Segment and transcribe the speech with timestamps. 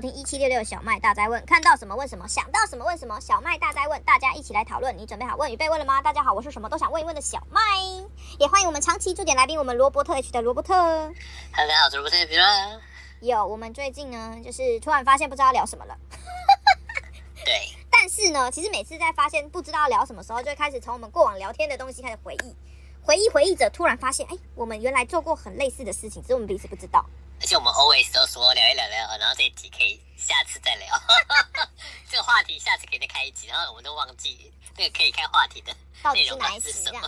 [0.00, 4.96] 听一七六六小麦大灾问，看到什么问什么，想到什么问什么，小麦大灾问，大家一起来讨论。
[4.96, 6.00] 你准备好问与被问了吗？
[6.02, 7.60] 大家好，我是什么都想问一问的小麦，
[8.38, 10.74] 也欢迎我们长期驻点来宾，我们罗伯特 H 的罗伯特。
[11.52, 12.80] 大家好，我是罗伯特 H。
[13.20, 15.96] 有，我们最近呢，就是突然发现不知道聊什么了。
[17.44, 17.74] 对。
[17.90, 22.54] 但是呢，其实每次在发现不知道聊什么时候，就会开始从我们过往聊天的东西开始回忆，
[23.02, 27.04] 回忆回忆着，突然发现，哎，我们原来做过很类似的事情，只是我们彼此不知道。
[27.40, 30.86] 而且我们 always 都说聊一聊聊，然后这一集可以下次再聊，
[32.10, 35.72] 这个话题下次可以再开一集，然后我们都忘记那个可以开话题的
[36.12, 37.00] 内容是什么。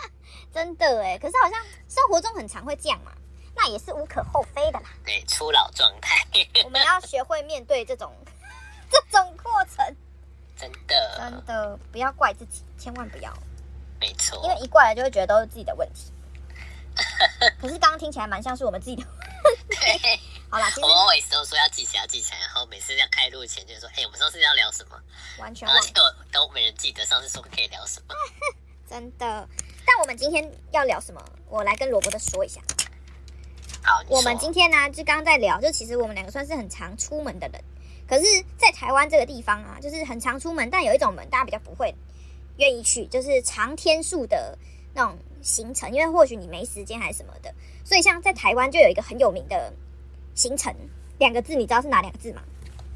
[0.52, 3.12] 真的哎，可是好像生活中很常会这样嘛，
[3.54, 4.90] 那也是无可厚非的啦。
[5.04, 6.26] 对，初老状态，
[6.64, 8.12] 我们要学会面对这种
[8.90, 9.96] 这种过程。
[10.56, 13.32] 真的，真的不要怪自己，千万不要。
[13.98, 16.12] 没错，因为一怪了就会觉得都是自己的问题。
[17.58, 19.02] 可是刚刚听起来蛮像是我们自己的。
[19.68, 25.00] 对， 好啦，我们 always 都说要记起来，要记起来，然后每次要开录前就说：“哎，我们上次要聊什么？”
[25.38, 28.14] 完全忘记，都都没人记得上次说可以聊什么。
[28.88, 29.48] 真的，
[29.86, 31.24] 但我们今天要聊什么？
[31.48, 32.60] 我来跟萝卜的说一下。
[33.82, 37.64] 好，我们今天呢、啊，就刚刚在聊，就其实我们两个算是很常出门的人，
[38.06, 41.94] 可是，在台湾这个地方啊，就是很常出门，但有一种门大家比较不会
[42.58, 44.58] 愿意去，就是长天数的
[44.92, 47.52] 那种行程，因为或许你没时间还是什么的。
[47.84, 49.72] 所以，像在台湾就有一个很有名的
[50.34, 50.74] 行程，
[51.18, 52.42] 两个字，你知道是哪两个字吗？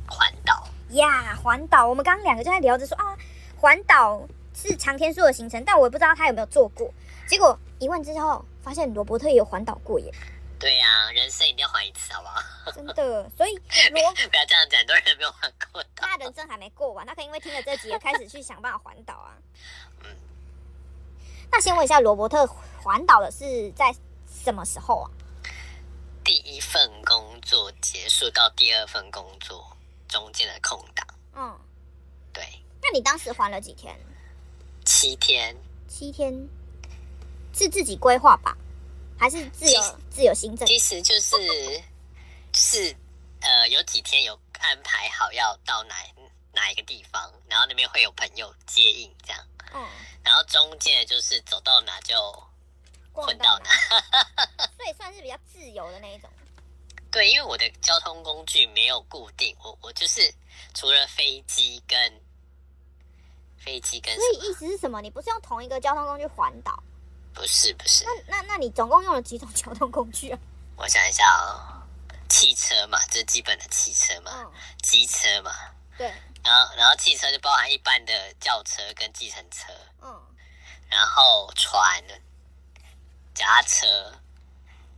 [0.09, 1.87] 环岛呀，环岛。
[1.87, 3.17] 我们刚刚两个就在聊着说啊，
[3.57, 4.23] 环岛
[4.55, 6.93] 是长天数的行程，但我也不知道他有没有做过。
[7.27, 10.13] 结果一问之后，发现罗伯特也有环岛过耶。
[10.57, 12.41] 对呀、啊，人生一定要环一次，好不好？
[12.73, 13.55] 真的，所以
[13.91, 15.85] 罗不要这样讲，很多人没有环过。
[15.97, 19.37] 他人生还没过完，他可以因为听了这集而开始去想办法环岛啊。
[21.45, 22.47] 嗯，那先问一下罗伯特，
[22.83, 23.95] 环岛的是在？
[24.27, 25.07] 什么时候啊？
[26.25, 29.65] 第一份工作结束到第二份工作
[30.09, 31.07] 中间的空档。
[31.35, 31.59] 嗯，
[32.33, 32.45] 对。
[32.83, 33.97] 那你当时环了几天？
[34.85, 35.57] 七天。
[35.89, 36.35] 七天
[37.55, 38.57] 是自己规划吧，
[39.17, 39.81] 还是自由
[40.11, 40.67] 自由行政？
[40.67, 41.37] 其实就是
[42.53, 42.95] 是
[43.41, 45.95] 呃，有几天有安排好要到哪
[46.53, 49.41] 哪一个地方，然后那边会有朋友接应这样。
[49.75, 49.87] 嗯。
[50.23, 52.17] 然后中间就是走到哪就。
[53.17, 53.71] 混到哪，
[54.77, 56.29] 所以算是比较自由的那一种。
[57.13, 60.35] 对，因为我的交通工具没有固定，我我就是
[60.75, 61.97] 除了飞机跟
[63.57, 64.13] 飞机跟。
[64.17, 65.01] 所以意思是什么？
[65.01, 66.83] 你不是用同一个交通工具环岛？
[67.33, 68.05] 不是不是。
[68.05, 70.39] 那那那你总共用了几种交通工具啊？
[70.77, 71.87] 我想一下哦，
[72.29, 74.53] 汽车嘛，最基本的汽车嘛，嗯、
[74.83, 75.53] 机车嘛。
[75.97, 76.13] 对。
[76.45, 79.73] 然后然后汽车就包含一般的轿车跟计程车。
[80.03, 80.23] 嗯。
[80.89, 82.05] 然后船。
[83.35, 84.15] 脚踏车，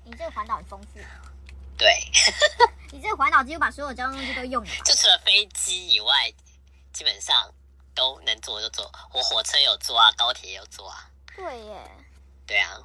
[0.05, 1.01] 你这个环岛很丰富。
[1.79, 1.99] 对，
[2.93, 4.71] 你这个环岛几乎把所有交通工具都用了。
[4.85, 6.31] 就除了飞机以外，
[6.93, 7.51] 基本上
[7.95, 8.93] 都能坐就坐。
[9.15, 11.11] 我火车有坐啊，高铁也有坐啊。
[11.35, 11.91] 对耶。
[12.47, 12.79] 对啊。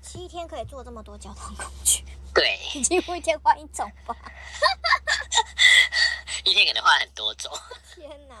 [0.00, 2.04] 七天可以坐这么多交通工具。
[2.34, 2.82] 对。
[2.82, 4.16] 几乎一天换一种吧。
[6.44, 7.50] 一天可能换很多种。
[7.94, 8.34] 天哪。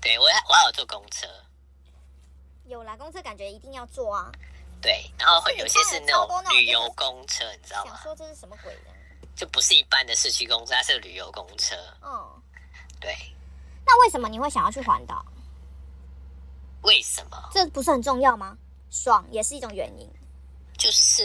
[0.00, 1.26] 对，我还我还有坐公车。
[2.66, 4.30] 有啦，公车感觉一定要坐啊。
[4.80, 7.92] 对，然后会有些是那种旅游公车，你知道吗？
[7.94, 8.90] 想说这是什么鬼呢？
[9.34, 11.74] 就不是一般的市区公车，它是旅游公车。
[12.02, 12.42] 嗯，
[13.00, 13.16] 对。
[13.84, 15.24] 那为什么你会想要去环岛？
[16.82, 17.50] 为什么？
[17.52, 18.56] 这不是很重要吗？
[18.90, 20.10] 爽也是一种原因。
[20.78, 21.22] 就是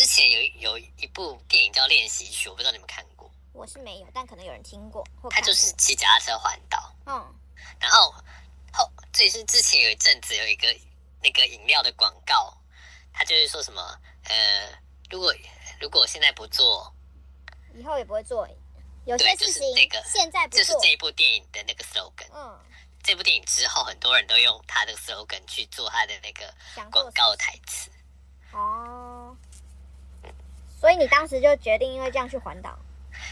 [0.00, 3.30] 之前有有一部电影叫《练习曲》，我不知道你们看过。
[3.52, 5.06] 我是没有，但可能有人听过。
[5.20, 6.96] 过他就是骑脚踏车环岛。
[7.04, 7.34] 嗯，
[7.78, 8.14] 然后。
[8.72, 10.74] 后，这也是之前有一阵子有一个
[11.22, 12.56] 那个饮料的广告，
[13.12, 13.82] 他就是说什么，
[14.22, 14.72] 呃，
[15.10, 15.34] 如果
[15.80, 16.90] 如果现在不做，
[17.74, 18.48] 以后也不会做。
[19.04, 22.30] 有些事情这个现在不做，就是这一部电影的那个 slogan。
[22.32, 22.58] 嗯，
[23.02, 26.54] 这部电影之后，很多人都用他的 slogan 去做他的那个
[26.90, 27.90] 广告台词。
[28.52, 28.99] 哦，
[30.80, 32.78] 所以你当时就决定因为这样去环岛。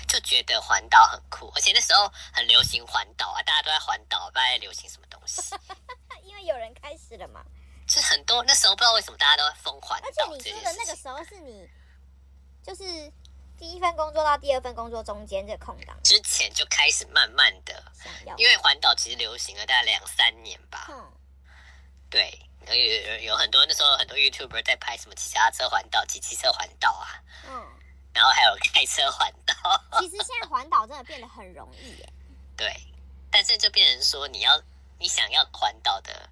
[0.07, 5.55] 就觉得环岛很酷，而且那时候很流行环岛啊，大家都在环岛，不知道在流行什么东西。
[6.25, 7.43] 因为有人开始了嘛。
[7.87, 10.09] 就是很多那时候不知道为什么大家都在疯环岛。
[10.09, 11.67] 而且你说的那个时候是你，
[12.63, 12.85] 就是
[13.57, 15.97] 第一份工作到第二份工作中间这个空档。
[16.03, 20.89] 之前就开始慢慢的想要，因为环岛其实流行了大概两三年吧。
[20.91, 21.13] 嗯。
[22.11, 22.39] 对，
[22.75, 27.09] 有有有很多那时候很多 YouTuber 在拍什么骑脚踏车环岛、骑汽车环岛啊。
[27.49, 27.67] 嗯。
[28.15, 29.55] 然后还有开车环岛。
[30.01, 32.13] 其实现在环岛真的变得很容易耶。
[32.57, 32.75] 对，
[33.31, 34.61] 但是就变成说，你要
[34.99, 36.29] 你想要环岛的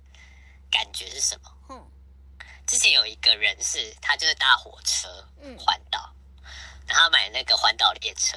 [0.71, 1.51] 感觉是什么？
[1.69, 1.87] 嗯。
[2.67, 5.09] 之前有一个人是，他就是搭火车
[5.57, 6.13] 环岛，
[6.89, 8.37] 然后买那个环岛列车，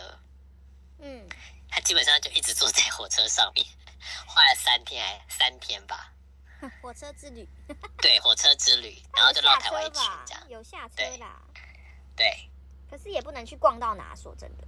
[1.00, 1.28] 嗯，
[1.68, 3.66] 他基本上就一直坐在火车上面，
[4.28, 6.14] 花了三天还三天吧。
[6.82, 7.48] 火车之旅。
[8.02, 10.44] 对，火车之旅， 然后就绕台湾一圈这样。
[10.50, 11.42] 有下车啦。
[12.16, 12.50] 对。
[12.90, 14.68] 可是也不能去逛到哪，说真的。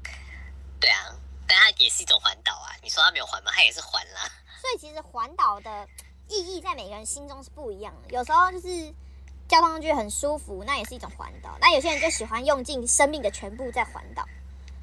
[0.80, 1.16] 对啊，
[1.48, 2.76] 但它也是一种环岛啊。
[2.84, 3.52] 你说它没有环吗？
[3.54, 4.30] 它也是环啦。
[4.62, 5.88] 所以其实环岛的
[6.28, 8.10] 意义在每个人心中是不一样的。
[8.10, 8.94] 有时候就是
[9.48, 11.58] 交通工具很舒服，那也是一种环岛。
[11.60, 14.24] 那有些人就喜欢用尽生命的全部在环岛。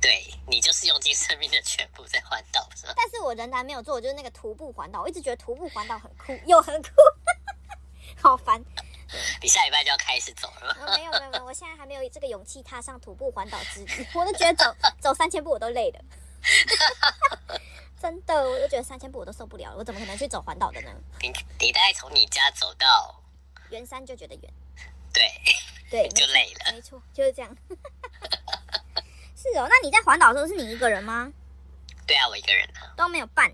[0.00, 2.94] 对，你就是用尽生命的全部在环岛，是吧？
[2.96, 5.02] 但是我仍然没有做，就是那个徒步环岛。
[5.02, 6.88] 我一直觉得徒步环岛很酷， 又很酷，
[8.22, 8.62] 好烦。
[9.42, 10.86] 你下礼拜就要开始走了吗？
[10.86, 10.96] 哦？
[10.96, 14.06] 没有没有没有，我现在还没有这个勇气踏上徒步环岛之旅。
[14.14, 16.04] 我都觉得走走三千步我都累了，
[18.00, 19.78] 真的，我都觉得三千步我都受不了了。
[19.78, 20.94] 我怎么可能去走环岛的呢？
[21.20, 23.20] 你你大概从你家走到
[23.70, 24.52] 圆山就觉得远，
[25.12, 25.28] 对
[25.90, 27.56] 对，就累了，没错，就是这样。
[29.40, 31.32] 是哦，那你在环岛的时候是你一个人吗？
[32.05, 33.49] 对啊，我一个人啊，都没有伴。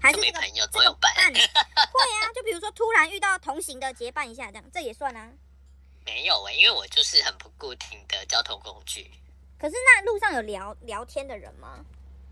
[0.00, 1.12] 还是、这个、没朋友，总有伴。
[1.14, 5.28] 会啊，就比如说突然遇到同行的结伴一下，这样这也算啊。
[6.06, 9.10] 没有哎、欸，因为我就是很不固定的交通工具。
[9.58, 11.84] 可是那路上有聊聊天的人吗？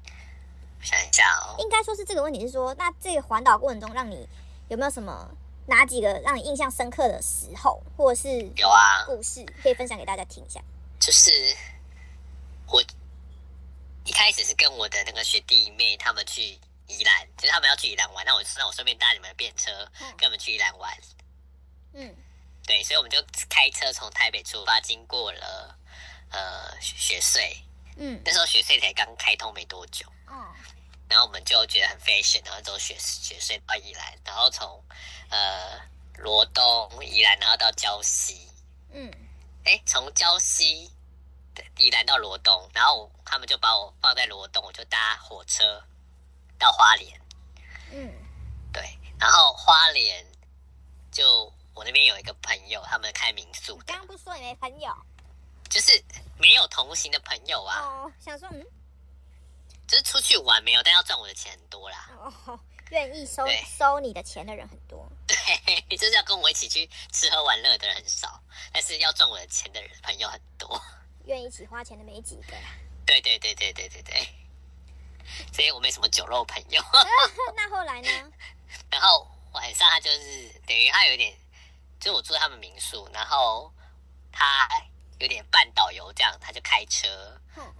[0.06, 1.56] 我想一下哦。
[1.58, 4.26] 应该说是这个问题是说，那这个环岛过程中，让你
[4.69, 5.31] 有没有什么
[5.67, 10.62] 哪几个让你印象深刻的时候，或者是有啊故事可以分享给大家听一下？
[10.99, 11.31] 就是
[12.72, 12.82] 我
[14.04, 16.58] 一开始是跟我的那个学弟妹他们去。
[16.88, 19.70] 宜兰，就是他们要去宜兰玩，那我那我顺便搭你们的便车，
[20.19, 20.94] 跟我们去宜兰玩。
[21.94, 22.14] 嗯，
[22.66, 25.78] 对，所以我们就开车从台北出发，经过了
[26.30, 27.56] 呃雪穗。
[27.96, 30.04] 嗯，那时候雪穗才刚开通没多久。
[30.26, 30.52] 哦，
[31.08, 34.84] 然后我们就觉得很 fashion，然后走雪雪穗到宜兰，然后从
[35.30, 35.80] 呃
[36.18, 38.50] 罗东宜兰，然后到礁溪。
[38.90, 39.10] 嗯，
[39.64, 40.92] 哎，从礁溪的
[41.78, 45.82] 宜兰到罗东，然后他们就把我放在罗东，我就搭火车。
[46.58, 47.20] 到花莲，
[47.90, 48.08] 嗯，
[48.72, 50.25] 对，然后花莲
[51.10, 53.76] 就我那边有一个朋友，他们开民宿。
[53.84, 54.96] 刚刚不是说你没朋友？
[55.69, 56.00] 就是
[56.38, 57.81] 没有同行的朋友啊。
[57.81, 58.64] 哦，想说嗯，
[59.88, 62.08] 就是出去玩没有，但要赚我的钱很多啦。
[62.46, 62.60] 哦，
[62.90, 63.44] 愿意收
[63.76, 65.04] 收你的钱的人很多。
[65.26, 65.37] 对，
[65.99, 68.40] 就是要跟我一起去吃喝玩乐的人很少，
[68.72, 70.81] 但是要赚我的钱的人朋友很多。
[71.26, 72.54] 愿意一起花钱的没几个。
[73.06, 74.28] 对对对对对对对。
[75.52, 76.82] 所以 我没什么酒肉朋友。
[77.56, 78.08] 那后来呢？
[78.90, 81.36] 然后晚上他就是等于他有点，
[82.00, 83.72] 就我住在他们民宿，然后
[84.30, 84.69] 他
[85.19, 87.08] 有点半导游这样，他就开车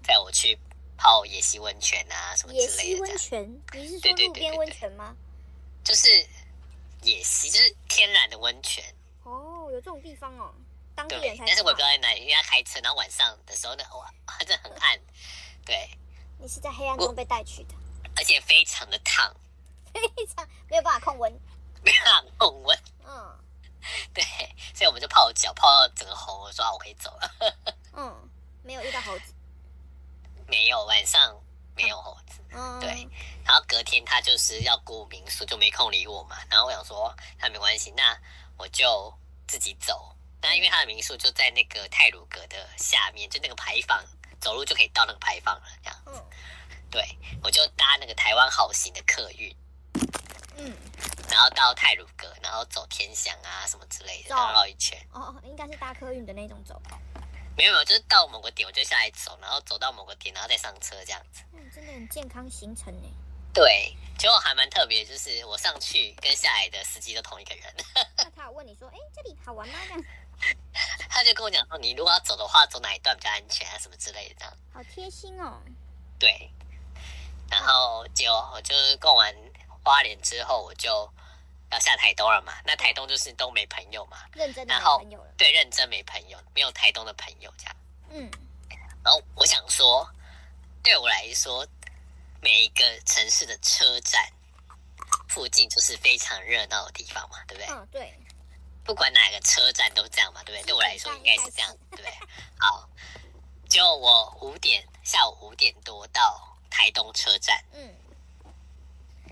[0.03, 0.59] 载我去
[0.97, 2.73] 泡野溪温泉啊什么之类的。
[2.73, 3.63] 野溪温泉？
[3.73, 5.17] 你是说路边温泉吗？
[5.83, 6.09] 就是
[7.03, 8.85] 野溪，就是天然的温泉。
[9.25, 10.55] 哦，有这种地方哦，
[11.09, 11.45] 当地人才。
[11.47, 14.99] 但是我也不知道在哪里，因为他开车，然后晚上的时候呢，哇， 真的很暗，
[15.65, 15.91] 对。
[16.39, 17.75] 你是在黑暗中被带去的，
[18.17, 19.33] 而且非常的烫，
[19.93, 21.33] 非常没有办法控温，
[21.85, 22.77] 没办法控温。
[23.07, 23.39] 嗯，
[24.13, 24.25] 对，
[24.75, 27.31] 所以我们就泡脚泡到整个喉，我说我可以走了。
[27.93, 28.29] 嗯，
[28.65, 29.33] 没有遇到猴子，
[30.49, 31.41] 没有，晚上
[31.77, 32.41] 没有猴子。
[32.51, 33.09] 嗯，对。
[33.45, 36.39] 然后隔天他就是要顾民宿，就没空理我嘛。
[36.51, 38.19] 然后我想说，那没关系，那
[38.57, 40.13] 我就自己走。
[40.43, 44.05] 那因为他的民宿就在那个泰鲁阁的下面，就那个牌坊。
[44.41, 46.11] 走路就可以到那个牌坊了，这样子。
[46.11, 46.27] 嗯、
[46.91, 49.57] 对，我就搭那个台湾好行的客运，
[50.57, 50.77] 嗯，
[51.31, 54.99] 然后到泰鲁阁，然后走天祥啊什么之类的，然后绕一圈。
[55.13, 56.83] 哦哦，应该是搭客运的那种走。
[57.57, 61.45] 没有没有，就是到某个点我就下来走，然后走到某个点，然后再上车这样子。
[61.53, 63.09] 嗯，真的很健康行程呢。
[63.55, 67.73] 对，结果还蛮特别，就是我上去跟下来的司机都同一个人。
[68.19, 69.79] 那他有问你说，哎，这里好玩吗？
[69.87, 70.05] 这样。
[71.09, 74.57] 他就跟我讲说，你如果要走的话，走哪一段比较安全啊，什么之类的，这样。
[74.73, 75.61] 好贴心哦。
[76.19, 76.51] 对。
[77.51, 79.35] 然后就我就是逛完
[79.85, 80.89] 花莲之后，我就
[81.71, 82.55] 要下台东了嘛。
[82.65, 84.25] 那台东就是都没朋友嘛。
[84.33, 85.35] 认真的没朋友了。
[85.37, 87.77] 对，认真没朋友，没有台东的朋友这样。
[88.11, 88.31] 嗯。
[89.05, 90.09] 然后我想说，
[90.83, 91.67] 对我来说，
[92.41, 94.27] 每一个城市的车站
[95.29, 97.71] 附近就是非常热闹的地方嘛，对不对？
[97.71, 98.19] 嗯，对。
[98.85, 100.67] 不管哪个车站都这样嘛，对不对？
[100.67, 102.11] 对我来说应该是这样，对不对？
[102.59, 102.89] 好，
[103.69, 107.95] 就我五点下午五点多到台东车站，嗯，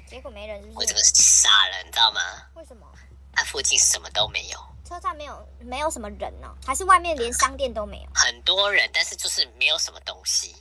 [0.06, 0.78] 结果没人是不是？
[0.78, 2.20] 我这个傻了，你知道吗？
[2.54, 2.86] 为什么？
[3.32, 6.48] 那附近什么都没有，车站没有没有什么人呢？
[6.48, 6.54] 哦？
[6.66, 8.10] 还是外面连商店都没有？
[8.14, 10.54] 很多人，但是就是没有什么东西。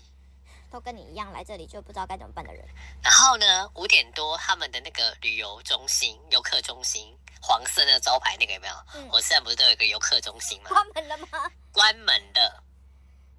[0.71, 2.63] 都跟你一样来这里就不知道该怎么办的人。
[3.01, 7.17] 然后呢，五点多他们的那个旅游中心、游客中心。
[7.41, 8.73] 黄色那个招牌那个有没有？
[8.95, 10.69] 嗯、我现在不是都有一个游客中心吗？
[10.69, 11.51] 关门了吗？
[11.71, 12.63] 关门的。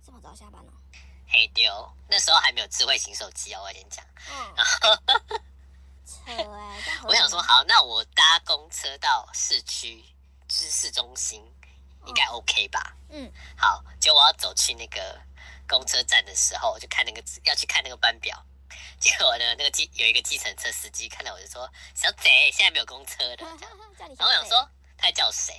[0.04, 0.72] 这么早早下班哦。
[1.28, 4.04] 黑丢，那时候还没有智慧型手机哦，我先讲。
[4.30, 4.54] 嗯。
[4.56, 4.90] 然后！
[7.04, 10.04] 我想说，好，那我搭公车到市区，
[10.48, 11.40] 知市中心，
[12.06, 12.96] 应该 OK 吧？
[13.10, 13.30] 嗯。
[13.56, 15.20] 好，结果我要走去那个
[15.68, 18.44] 公车站的时候，我就看那个要去看那个班表。
[19.00, 21.66] 结果呢，那个计有一个计程车司机看到我就说
[21.96, 23.36] ：“小贼，现在没有公车了。
[23.98, 25.54] ”然后我想说他在叫谁，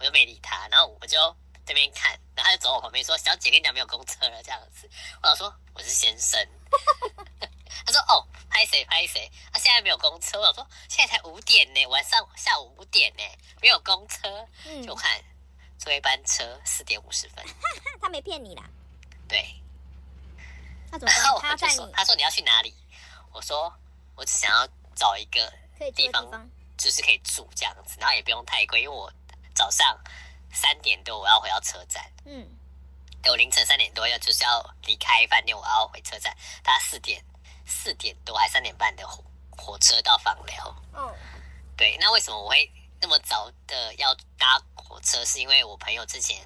[0.00, 0.66] 我就没理他。
[0.68, 1.36] 然后我就
[1.66, 4.88] 这边看，然后他就走我旁边说：“小姐，跟你讲没有公车了。”这样子，
[5.22, 6.40] 我想说我是先生。
[7.84, 9.30] 他说：“哦，拍谁拍谁？
[9.52, 13.22] 他、啊、现在没有公车。”我想说现在才五点呢，晚上下午五点呢，
[13.60, 14.48] 没有公车。
[14.64, 15.22] 嗯、就看
[15.78, 17.44] 坐一班车四点五十分。
[18.00, 18.64] 他没骗你啦。
[19.28, 19.62] 对。
[20.90, 21.38] 他怎么说？
[21.40, 21.92] 他在你？
[21.92, 22.74] 他说你要去哪里？
[23.36, 23.70] 我说
[24.14, 25.52] 我只想要找一个
[25.94, 26.24] 地方，
[26.78, 29.12] 就是可以住这样子，然后也不用太贵，因为我
[29.54, 29.94] 早上
[30.50, 32.48] 三点多我要回到车站，嗯，
[33.22, 37.22] 对，我凌晨三点多要就是要离开饭店，我要回车站，大概四点
[37.66, 41.14] 四点多还三点半的火火车到放寮，嗯，
[41.76, 45.22] 对，那为什么我会那么早的要搭火车？
[45.26, 46.38] 是因为我朋友之前。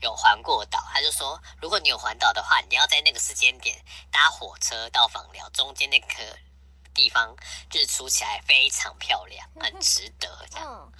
[0.00, 6.38] 有环过岛，他就说，如果你有环岛的话，你要在那个时间点搭火车到访寮，中间那个
[6.94, 7.34] 地方
[7.72, 10.28] 日出起来非常漂亮，很值得。
[10.50, 10.92] 这样，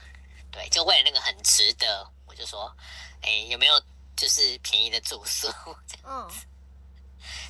[0.50, 2.74] 对，就为了那个很值得，我就说，
[3.22, 3.80] 哎，有没有
[4.16, 5.46] 就是便宜的住宿？
[5.86, 6.46] 这样子，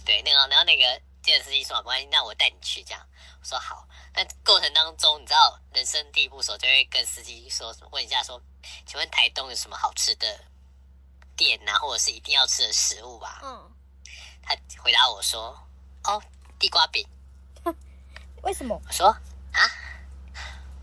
[0.05, 2.83] 对，那个，然后那个电司机说没关系，那我带你去。
[2.83, 3.09] 这样，
[3.41, 3.87] 我说好。
[4.15, 7.89] 那过程当中，你知道人生地不熟，就会跟司机说什么？
[7.93, 8.43] 问一下说，
[8.85, 10.45] 请问台东有什么好吃的？
[11.39, 13.41] 店呐、啊，或者是一定要吃的食物吧。
[13.45, 13.73] 嗯，
[14.43, 15.57] 他回答我说
[16.05, 16.21] ：“哦，
[16.59, 17.07] 地瓜饼。
[18.43, 18.79] ”为什么？
[18.85, 19.07] 我说
[19.55, 19.61] ：“啊，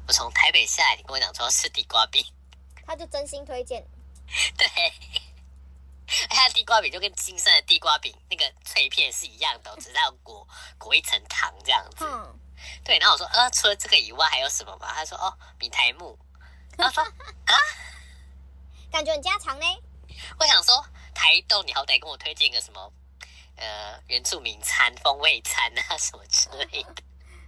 [0.08, 2.26] 我从台北下来，你跟我讲说要吃地瓜饼。”
[2.88, 3.86] 他就真心推荐。
[4.58, 4.68] 对，
[6.30, 10.48] 他地瓜饼就跟金山的地瓜饼那个脆片是一样的，只是要裹
[10.78, 12.06] 裹一层糖这样子。
[12.06, 12.40] 嗯，
[12.86, 12.98] 对。
[13.00, 16.18] 然后我说：“呃，除了这个以外还有什么吗？”他说：“哦，米苔木。”
[16.78, 17.04] 然后说
[17.46, 17.54] ：“啊，
[18.92, 19.66] 感觉很家常呢。”
[20.40, 22.92] 我想说，台东你好歹跟我推荐个什么，
[23.56, 26.96] 呃，原住民餐、风味餐啊什么之类的。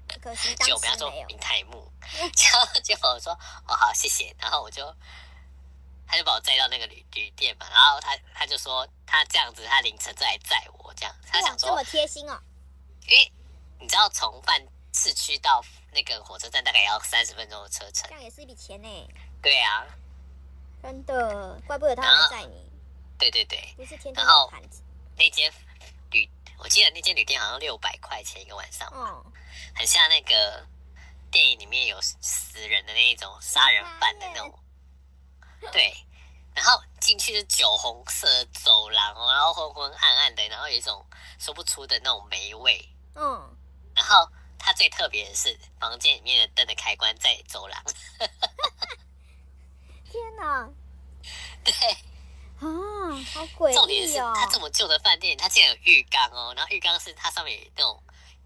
[0.22, 3.34] 可惜 当时没明台木，然后结果我说
[3.68, 4.96] 哦好谢谢，然后我就
[6.08, 12.42] 他就把我载到那个旅旅店嘛，然后他他就说他这样子他凌晨再来载我这样，他想说这么贴心哦，
[13.10, 13.32] 因为
[13.80, 19.10] 你知道从饭市区到那个火车站大概要三十分钟的车程，这样也是一笔钱呢。
[19.42, 19.86] 对啊。
[20.82, 22.67] 真的，怪不得他还在你。
[23.18, 24.84] 对对对，不是天天有盘子。
[25.18, 25.52] 那间
[26.12, 28.88] 旅，我记得那间旅店好像六百块钱一个晚上。
[28.90, 29.26] 哦。
[29.76, 30.66] 很像那个
[31.32, 34.60] 电影里面有死人的那一种杀人犯的那种。
[35.72, 35.94] 对。
[36.56, 41.06] 然后进去是酒红色走廊，然后昏昏暗暗的，然后有一种
[41.40, 42.84] 说不出的那种霉味。
[43.16, 43.58] 嗯。
[43.96, 47.84] 然后它最特别的是，房间里面的灯的开关在走廊。
[50.10, 50.70] 天哪！
[51.64, 51.74] 对
[52.60, 52.66] 啊，
[53.34, 53.76] 好诡异哦！
[53.76, 56.54] 重点是它这么旧的饭店，它竟然有浴缸哦。
[56.56, 58.02] 然后浴缸是它上面有那种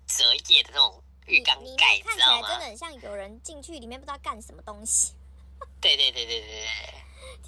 [0.07, 5.13] 折页的那种浴缸盖，看起来真的很像有人进去里面不知道干什么东西。
[5.79, 6.69] 对对对对对对。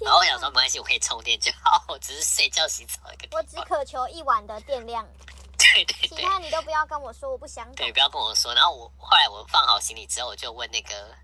[0.00, 3.36] 然后我想说没关系，我可以充电就好，我只是睡觉洗澡一个。
[3.36, 5.06] 我只渴求一晚的电量。
[5.58, 6.16] 对对对。
[6.16, 7.70] 其他你都不要跟我说，我不想。
[7.74, 8.54] 对，不要跟我说。
[8.54, 11.14] 然后我后来我放好行李之后，我就问那个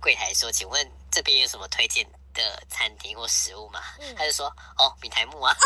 [0.00, 2.06] 柜台说：“请问这边有什么推荐？”
[2.36, 4.46] 的餐厅或食物嘛，嗯、他就说
[4.78, 5.56] ：“哦，米苔木啊！”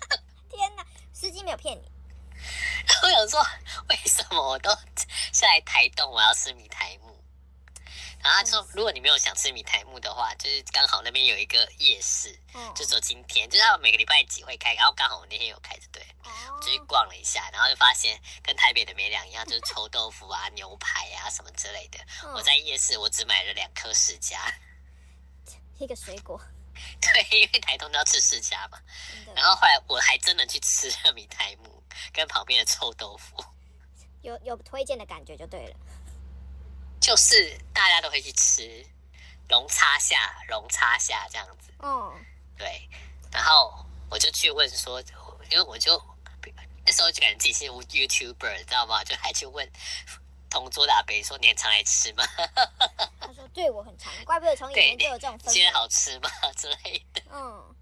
[0.48, 1.90] 天哪，司机没有骗你。
[3.02, 3.44] 我想说，
[3.88, 4.70] 为什么我都
[5.32, 7.14] 下来台东，我要吃米苔木？
[8.22, 16.04] 然后他说：“如果你没有想吃米苔木的话，就是刚好那边有一个夜市，嗯、就走今天，就是他每个礼拜几会开，然后刚好我那天有开着，对，
[16.60, 21.98] 就去逛了一下，然后就发现跟台北的没两样，就是臭豆腐啊、 牛排啊什么之类的。
[22.24, 24.38] 嗯、我在夜市，我只买了两颗释迦。
[25.78, 26.40] 一个水果，
[27.00, 28.78] 对，因为台东都要吃释迦嘛。
[29.34, 33.44] 然后后来我还真的去吃了米苔目，跟旁边的臭豆腐，
[34.22, 35.76] 有有推荐的感觉就对了。
[37.00, 38.84] 就是大家都会去吃，
[39.48, 41.72] 龙叉下，龙叉下这样子。
[41.78, 42.24] 嗯，
[42.56, 42.88] 对。
[43.30, 45.00] 然后我就去问说，
[45.50, 46.02] 因为我就
[46.86, 49.04] 那时候就感觉自己是 YouTuber，你知道吗？
[49.04, 49.70] 就还去问。
[50.50, 52.24] 同桌的阿伯说：“你很常来吃吗？”
[53.20, 57.22] 他说：“对我很常，怪不得从以前就有这种氛围。”今天好吃吗 之类的。
[57.32, 57.74] 嗯。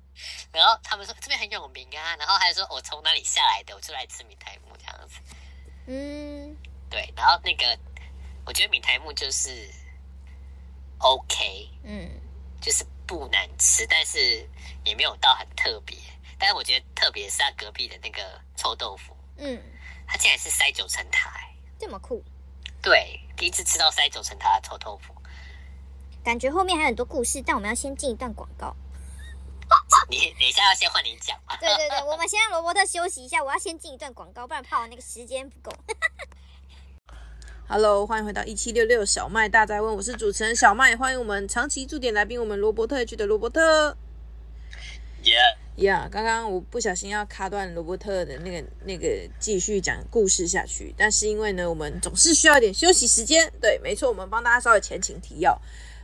[0.53, 5.21] 然后他们说这边很有名啊，然后还说我从哪里下来的，我就来吃米苔木这样子。
[5.87, 6.57] 嗯。
[6.89, 7.79] 对，然后那个
[8.47, 9.69] 我觉得米苔木就是
[10.99, 12.09] OK，嗯，
[12.61, 14.49] 就是不难吃，但是
[14.85, 15.99] 也没有到很特别。
[16.39, 19.61] 但是我觉得特别是他隔壁的那个臭豆腐，嗯，
[20.07, 22.25] 他竟然是塞九层塔，欸，这么酷。
[22.85, 25.15] 对，第一次吃到塞九层塔的臭豆腐，
[26.23, 28.77] 感觉后面还有很多故事，但我们要先进一段广告。
[30.11, 31.57] 你等一下要先换你讲吗？
[31.59, 35.75] 对对对，我们先让罗伯特休息一下，我要先进一段广告，不然怕我那个时间不够。
[37.67, 43.97] Hello，欢迎回到一七六六小麦大哉问，我是主持人小麦，欢迎我们长期驻点来宾，我们罗伯特区的罗伯特。
[45.25, 53.51] Yeah，呀，刚刚我不小心要卡断罗伯特的那个那个继续讲故事下去，但是因为呢，我们总是需要一点休息时间。
[53.59, 55.59] 对，没错，我们帮大家稍微前情提要。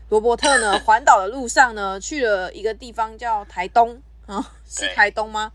[0.08, 5.52] 罗伯特呢，环岛的路上呢，去了一个地方叫台东啊，是台东吗？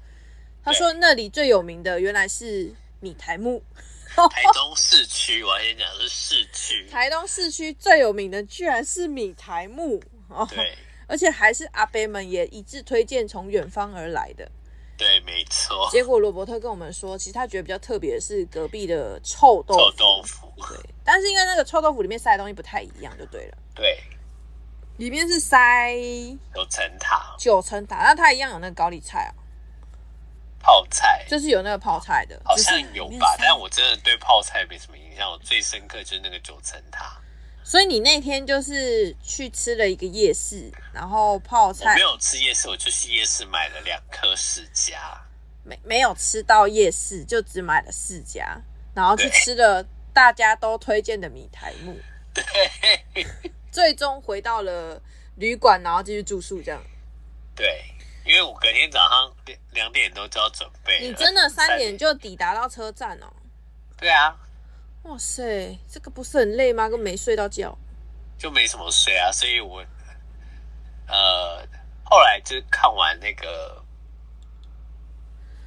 [0.63, 3.63] 他说那里最有名的原来是米台木。
[4.15, 6.88] 台东市区，我要先讲是市区。
[6.93, 10.48] 台东市区最有名的居然是米台木哦。
[10.51, 10.77] 对。
[11.07, 14.50] 而且还是阿伯们也一致推荐从远方而来的，
[14.97, 15.88] 对，没错。
[15.91, 19.79] 结果罗伯特跟我们说，其实他觉得比较特别的是隔壁的臭豆腐。
[19.79, 20.77] 臭豆腐，对。
[21.03, 23.57] 但是因为那个臭豆腐里面塞的东西不太一样，就对了。
[23.75, 24.00] 对，
[24.97, 25.93] 里面是塞
[26.53, 29.31] 九层塔，九层塔，那它一样有那个高丽菜啊，
[30.59, 33.35] 泡菜，就是有那个泡菜的，好像有吧？
[33.38, 37.21] 但我真的对泡菜没什么印象，我最深刻就是那个九层塔。
[37.65, 41.89] 所以你那天就是去吃了一个夜市，然后泡菜。
[41.89, 44.93] 我没有吃夜市，我就去夜市买了两颗释迦。
[45.63, 48.55] 没没有吃到夜市，就只买了释迦，
[48.93, 51.98] 然后去吃了大家都推荐的米苔目。
[52.36, 53.25] 对，
[53.72, 55.01] 最终回到了
[55.38, 56.79] 旅馆，然后继续住宿这样。
[57.55, 57.84] 对，
[58.24, 59.36] 因为我隔天早上
[59.72, 61.00] 两点多就要准备。
[61.01, 63.34] 你真的三点就抵达到车站哦？
[63.98, 64.37] 对啊。
[65.05, 66.89] 哇塞，这个不是很累吗？
[66.89, 67.77] 跟没睡到觉，
[68.39, 69.31] 就没什么睡啊。
[69.31, 69.79] 所以我，
[71.07, 71.63] 呃，
[72.03, 73.83] 后来就看完那个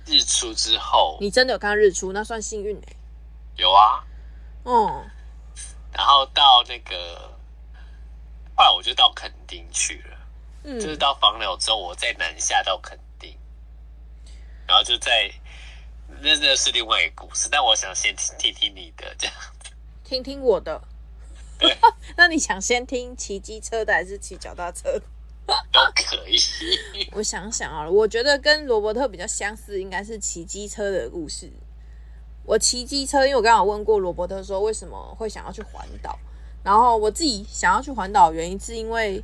[0.06, 2.96] 日出之后，你真的有看到日出，那算幸运哎。
[3.56, 4.04] 有啊，
[4.64, 5.10] 哦、嗯，
[5.92, 7.32] 然后到那个，
[8.56, 10.18] 后来我就到垦丁去了，
[10.64, 13.38] 嗯，就是到房柳之后，我再南下到垦丁，
[14.66, 15.32] 然后就在。
[16.20, 19.70] 那那是另外一个故事，但我想先听听听你的这样子，
[20.04, 20.80] 听听我的。
[22.16, 25.02] 那你想先听骑机车的还是骑脚踏车的？
[25.72, 26.38] 都可以。
[27.12, 31.50] 我想想啊，我觉得跟罗伯特比较相似，应该是骑机车的故事。
[32.44, 36.18] 我骑机车，因为我刚刚有问过罗伯特说为什么会想要去环岛，
[36.64, 39.22] 然后我自己想要去环岛的原因是因为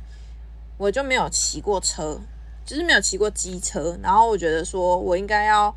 [0.77, 2.19] 我就没有骑过车，
[2.65, 5.75] 就是没有骑过机车，然后我觉得说我应该要。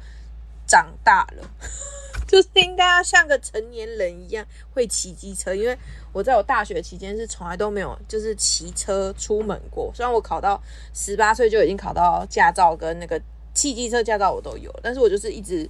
[0.68, 1.50] 长大了，
[2.28, 5.52] 就是应该要像个成年人一样会骑机车。
[5.54, 5.76] 因为
[6.12, 9.90] 我在我大学期间是从来都没有就是骑车出门过。
[9.94, 13.20] 虽然我考到十八岁就已经考到驾照跟那个
[13.54, 15.68] 汽机车驾照我都有，但是我就是一直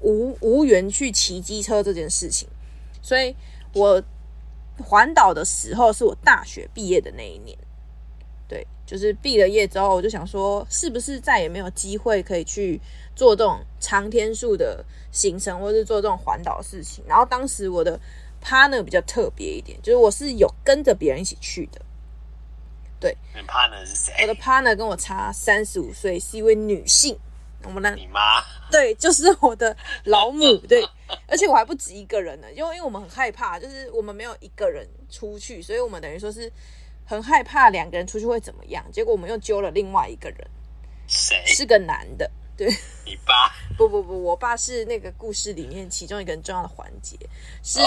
[0.00, 2.48] 无无缘去骑机车这件事情。
[3.02, 3.36] 所以
[3.74, 4.02] 我
[4.82, 7.56] 环岛的时候是我大学毕业的那一年，
[8.50, 12.78] 对，就是毕了业之后，我就想说，是不是再也没有机会可以去。
[13.16, 14.82] 做这种长天数的
[15.12, 17.04] 行程，或是做这种环岛的事情。
[17.06, 18.00] 然后当时我的
[18.42, 21.82] partner 比较特别一点，就是我是有跟着别人一起去的。
[22.98, 24.14] 对，你 partner 是谁？
[24.22, 27.18] 我的 partner 跟我差三十五岁，是一位女性。
[27.64, 28.42] 我们的你妈？
[28.70, 30.56] 对，就是我的老母。
[30.66, 30.82] 对，
[31.26, 36.50] 而且我还不止一个人呢，因为因为我们很害怕，就是我们没有一个人出去，所以我们等于说是
[37.10, 38.84] 很害怕两个人出去会怎么样。
[38.92, 40.38] 结果我们又揪了另外一个人，
[41.08, 41.42] 谁？
[41.44, 42.30] 是个男的。
[42.56, 42.68] 对，
[43.04, 43.52] 你爸？
[43.76, 47.16] 不不不，我爸是那个故事里面其中一个很重要的环节，
[47.64, 47.80] 是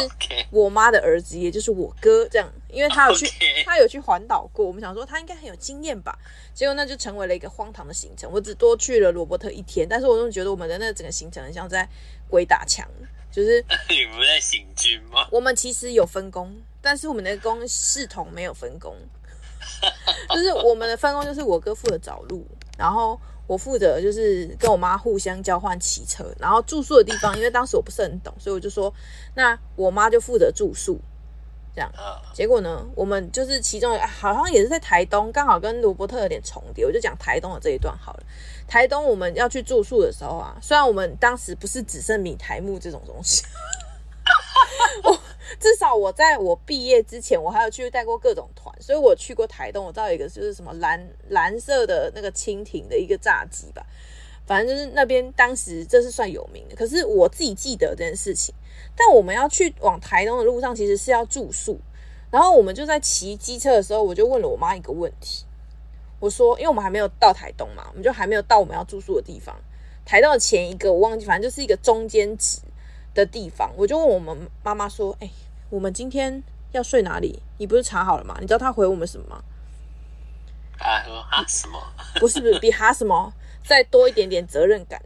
[0.49, 3.31] 我妈的儿子，也就是我哥这样，因为他有 去.
[3.63, 6.19] 他有去环岛过，我们想说他应该很有经验吧，
[6.53, 8.29] 结果那就成为了一个荒唐的行程。
[8.29, 11.87] 我只多去了罗伯特一天，但是我总觉得我们的那整个行程很像在
[12.27, 12.85] 鬼打墙，
[13.31, 15.27] 就是 你不在行军吗？
[15.31, 16.51] 我们其实有分工，
[16.83, 18.95] 但是我们的工系统没有分工，
[20.29, 22.45] 就是我们的分工就是我哥负责找路，
[22.77, 23.19] 然后。
[23.45, 28.91] 我负责就是跟我妈互相交换骑车，然后住宿的地方，因为当时我不是很懂，所以我就说，
[29.35, 30.97] 那我妈就负责住宿，
[31.75, 31.91] 这样。
[32.33, 38.23] 结果呢，我们就是其中好像也是在台东，刚好跟罗伯特有点重叠，我就讲台东的这一段好了。
[38.65, 43.43] 台东我们要去住宿的时候啊，虽然我们当时不是只剩米台木这种东西。
[45.03, 45.19] 我
[45.59, 53.85] 至少我在我毕业之前，我还有去带过各种团，所以我去过台东，我知道一个就是什么蓝蓝色的那个蜻蜓的一个炸鸡吧，
[54.45, 56.75] 反正就是那边当时这是算有名的。
[56.75, 58.53] 可是我自己记得这件事情，
[58.95, 61.79] 但我们要去往台东的路上，其实是要住宿。
[62.31, 65.45] 然后我们就在骑机车的时候，我就问了我妈一个问题，
[66.19, 69.55] 我说，因为我们还没有到台东嘛，我们就还没有到我们要住宿的地方，
[70.03, 72.57] 台东的前一个我忘记，反正就是一个中间值
[73.13, 73.71] 的地方。
[73.77, 75.33] 我就问我们妈妈说：“哎、欸，
[75.69, 77.41] 我们今天要睡哪里？
[77.57, 79.43] 你不是查好了吗？”你知道他回我们什么吗？
[80.79, 81.81] 啊，说哈什么？
[82.19, 85.01] 不是不是，比哈什么再多一点点责任感。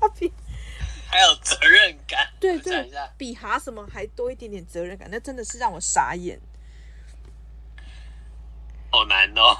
[0.00, 0.32] 他比
[1.08, 2.26] 还有责任感？
[2.40, 5.08] 对对，比哈什么还多一点点责任感？
[5.10, 6.40] 那真的是让我傻眼。
[8.90, 9.56] 好难哦。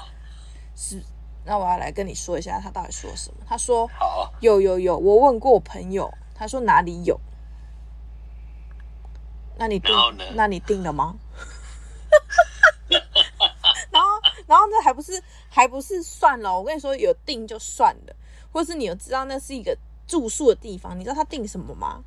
[0.75, 1.01] 是，
[1.45, 3.45] 那我要来跟你说一下，他到底说什么？
[3.47, 7.19] 他说：“好，有有有，我问过我朋友，他说哪里有？
[9.57, 9.95] 那你定？
[10.35, 11.15] 那你定了吗？”
[13.89, 14.09] 然后，
[14.45, 16.57] 然后那还不是还不是算了？
[16.57, 18.15] 我跟你说，有定就算了，
[18.51, 20.97] 或是你有知道那是一个住宿的地方？
[20.97, 22.03] 你知道他定什么吗？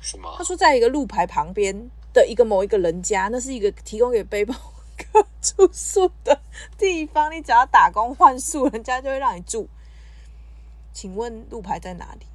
[0.00, 0.34] 什么？
[0.38, 4.54] 他说在一个路牌旁边的一个某一个人家，那是一个提供给背包。
[4.96, 6.40] 客住宿的
[6.78, 9.68] 地方，你只要打工换宿，人家就会让你住。
[10.92, 12.26] 请问路牌在哪里？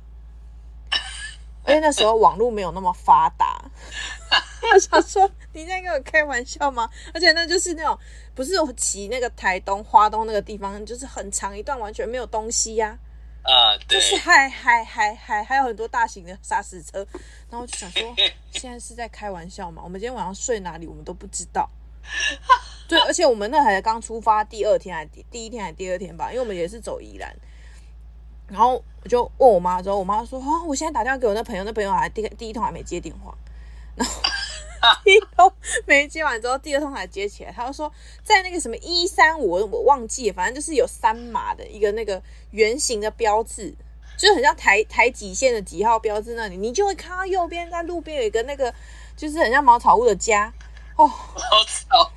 [1.68, 3.64] 因为那时候网络没有那么发达。
[4.74, 6.90] 我想说，你在跟我开玩笑吗？
[7.14, 7.98] 而且那就是那种
[8.36, 12.98] 不是我骑那个台东花东那个地方，就是很长一段完全没有东西呀、
[13.44, 13.52] 啊。
[13.52, 17.06] 啊，对，就是还还还还还有很多大型的砂石车。
[17.50, 18.16] 然后我就想说，
[18.52, 19.82] 现在是在开玩笑吗？
[19.84, 20.86] 我们今天晚上睡哪里？
[20.86, 21.70] 我们都不知道。
[22.88, 27.36] 对，而且我们那还刚出发，第二天还第第一天还第二天吧，因为我们也是走宜兰。
[28.50, 33.34] 然后我就问我妈之后，我妈说：“哦，我现在打电话给我那朋友，那朋友还第第一通还没接电话，
[33.96, 34.14] 然后
[35.06, 35.52] 第一通
[35.86, 37.52] 没接完之后，第二通才接起来。
[37.52, 37.92] 他就说
[38.24, 43.74] 在那个什么一三五，我忘记了，反正就是有三码的一个那个圆形的标志，
[44.18, 48.74] 就是很像台台几线的几号标志那里，你就会看到右边在路边有一个那个，
[49.16, 50.52] 就是很像茅草屋的家。”
[51.00, 51.10] 哦！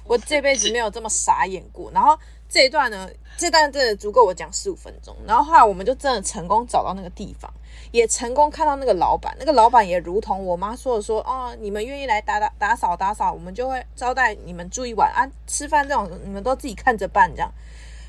[0.02, 1.88] 我这辈子没有这么傻眼过。
[1.92, 2.18] 然后
[2.52, 5.16] 这一段呢，这段真的足够我讲十五分钟。
[5.26, 7.50] 然后后来我们就真的成功找到那个地方，
[7.92, 9.34] 也成功看到那个老板。
[9.38, 15.26] 那个老板也如同我妈说的说，哦，你们愿意来打打打扫打扫，我们就会招待你们住一晚啊。
[15.46, 17.50] 吃饭这种你们都自己看着办这样。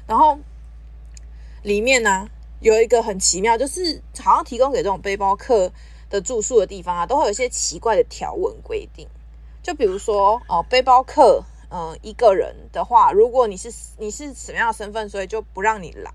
[0.05, 0.37] 然后
[1.61, 2.27] 里面呢
[2.59, 5.71] 有一个很奇妙，就是好像提供给这种背包客
[6.09, 9.07] 的住宿的地方啊，都会有一些奇怪的条文规定。
[9.61, 11.41] 就比如说哦，背包客，
[11.73, 16.11] 嗯、呃，一个人的话，如果你是你是什么样的身份，所以就不让你来，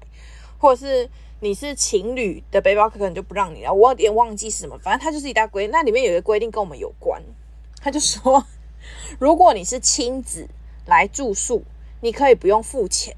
[0.57, 3.71] 或者是你是情侣的背包客，可能就不让你来。
[3.71, 7.21] 我有点忘记是什么，反正它就是一大规，那里面有一个规定跟我们有关，
[7.83, 8.45] 他就说，
[9.19, 10.49] 如果你是亲子
[10.87, 11.65] 来住宿，
[12.01, 13.17] 你可以不用付钱，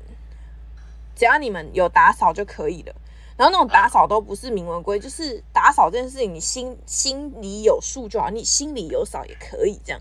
[1.15, 2.95] 只要你们有打扫就可以了。
[3.37, 10.01] 然后那种打扫都不是明文规，就是打扫这件事情，你心心里有数就好，你心里有扫也可以这样。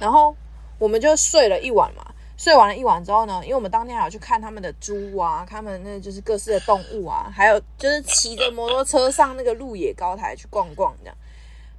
[0.00, 0.36] 然后
[0.80, 2.02] 我们就睡了一晚嘛，
[2.38, 11.14] 睡完了一晚之后呢，因为我们当天还要去看他们的猪啊，他们那就是各式的动物啊，还有就是骑着摩托车上那个鹿野高台去逛逛这样。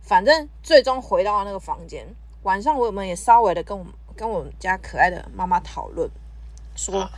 [0.03, 2.05] 反正最终回到那个房间，
[2.43, 6.07] 晚上我们也稍微的跟我们跟我们家可爱的妈妈讨论，
[6.75, 7.09] 说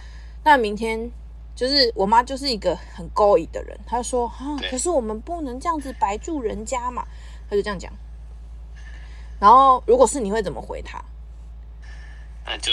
[0.45, 1.11] 那明天
[1.53, 7.05] 就是我妈就是一个很勾引的人，她说啊，可是我们不能这样子白住人家嘛，
[7.49, 7.91] 她就这样讲。
[9.39, 11.03] 然后，如果是你会怎么回他？
[12.45, 12.71] 那就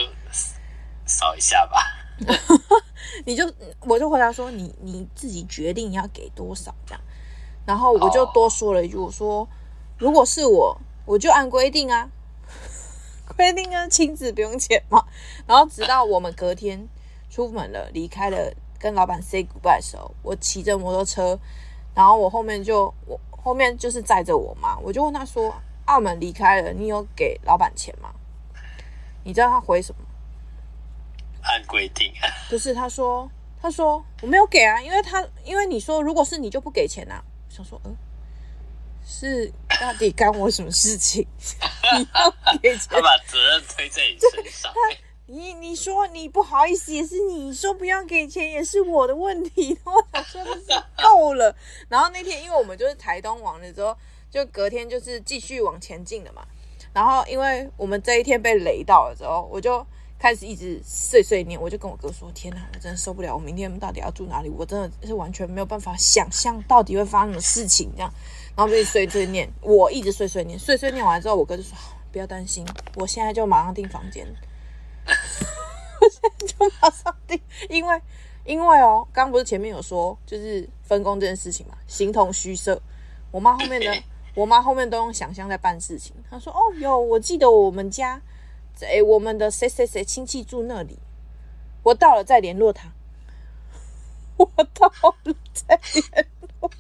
[1.06, 1.80] 扫一下吧。
[3.24, 7.00] 你就我就回答说，你你自己决定要给多少这样。
[7.66, 9.48] 然后我就多说了一句，我说
[9.98, 12.09] 如果是我，我就按规定啊，
[13.37, 15.04] 规定啊，亲子不用钱嘛。
[15.46, 16.88] 然后直到我们隔天
[17.30, 21.38] 出门了，离开了，跟老板 say goodbye 的时候，我骑着摩托车，
[21.94, 25.54] 然后我后面就我后面就是载着我妈，我就问他说。
[25.87, 28.11] 澳门离开了，你有给老板钱吗？
[29.24, 30.00] 你知道他回什么？
[31.42, 32.28] 按规定啊。
[32.50, 33.30] 不是，他说，
[33.61, 37.22] 他说我没有给啊，因为他因为你说如果是你就不给钱啊。
[37.48, 37.96] 我想说，嗯，
[39.06, 41.26] 是到底干我什么事情？
[41.98, 42.88] 你要给钱？
[42.90, 44.72] 他把责任推在你身上。
[45.26, 49.78] 你你说你不好意思，也是你说不要给钱，也是我的问题。
[49.85, 50.66] 我想说的是
[51.02, 51.54] 够了。
[51.88, 53.96] 然后那天因为我们就是台东玩了之后。
[54.30, 56.46] 就隔天就是继续往前进了嘛，
[56.92, 59.87] 然后因为我们这一天被雷到了之后，我就
[60.18, 64.48] 开始一直碎碎念，我就跟我哥说：“天哪，我真的受不了，我明天到底要住哪里？
[64.50, 68.12] 我真的是完全没有办法想象到底会发生什么事情这样。”
[68.57, 71.79] 然后就碎碎念，我一直碎碎念，碎碎念完之后，我哥就说
[72.11, 74.26] ：“不要担心，我现在就马上订房间。”
[75.07, 78.00] 我现在就马上订，因为
[78.44, 82.83] 因为哦，刚刚不是前面有说就是分工这件事情嘛，形同虚设。
[83.31, 84.03] 我妈后面的。
[84.34, 86.14] 我妈后面都用想象在办事情。
[86.30, 88.20] 她说：“哦哟，我记得我们家，
[88.80, 90.98] 诶，我们的谁谁谁亲戚住那里，
[91.82, 92.92] 我到了再联络他。
[94.36, 94.86] 我到
[95.24, 96.26] 了再联
[96.60, 96.70] 络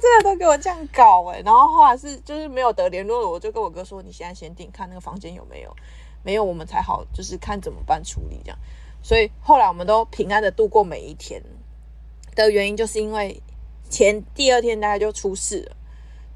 [0.00, 5.76] 真的都给我这样搞哎、然后后来是就是没有得联络了，我就跟我哥说，你现在先订看那个房间有没有，
[6.22, 8.58] 没有我们才好，就是看怎么办处理这样。
[9.02, 11.42] 所以后来我们都平安的度过每一天
[12.34, 13.40] 的原因，就是因为
[13.88, 15.76] 前第二天大概就出事了，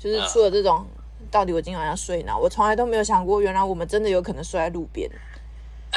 [0.03, 0.85] 就是出了这种
[1.31, 2.37] 到底我今晚要睡哪？
[2.37, 5.09] 我从来都没有想过，原来我们真的有可能睡在路边。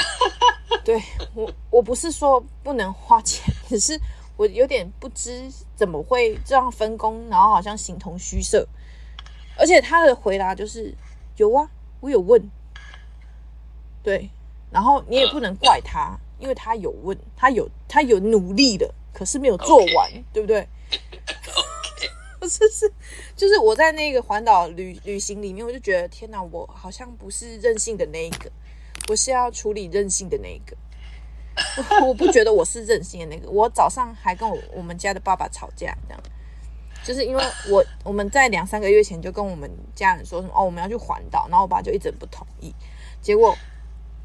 [0.86, 1.02] 对
[1.34, 4.00] 我，我不是说不能花钱， 只是
[4.38, 8.68] 我有点不知怎么会这样分工，然后好像形同虚设。
[9.58, 10.94] 而且他的回答就是
[11.38, 11.68] 有啊，
[12.02, 12.52] 我有问。
[14.04, 14.30] 对，
[14.70, 16.16] 然后你也不能怪他。
[16.38, 20.24] 因为他有问，他有他有努力的，可是没有做完，Okay.
[20.34, 20.68] 对不对？
[22.48, 22.92] 就是，
[23.36, 28.52] 就是我在那个环岛旅旅行里面，我就觉得天哪，我好像不是任性的那一个，
[29.10, 30.76] 我是要处理任性的那一个。
[32.06, 33.50] 我不觉得我是任性的那个。
[33.50, 36.24] 我早上还跟我我们家的爸爸吵架，这样，
[37.04, 42.74] 就是因为我我们在两三个月前就跟我们家人说什么哦，我们要去环岛，然后我爸就一直不同意，
[43.22, 43.56] 结果。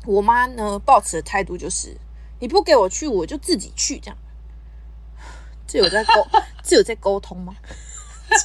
[0.07, 1.95] 我妈呢，抱持的态度就是，
[2.39, 3.99] 你不给我去，我就自己去。
[4.01, 4.17] 这样，
[5.69, 6.27] 这有在沟，
[6.65, 7.55] 这有在沟通吗？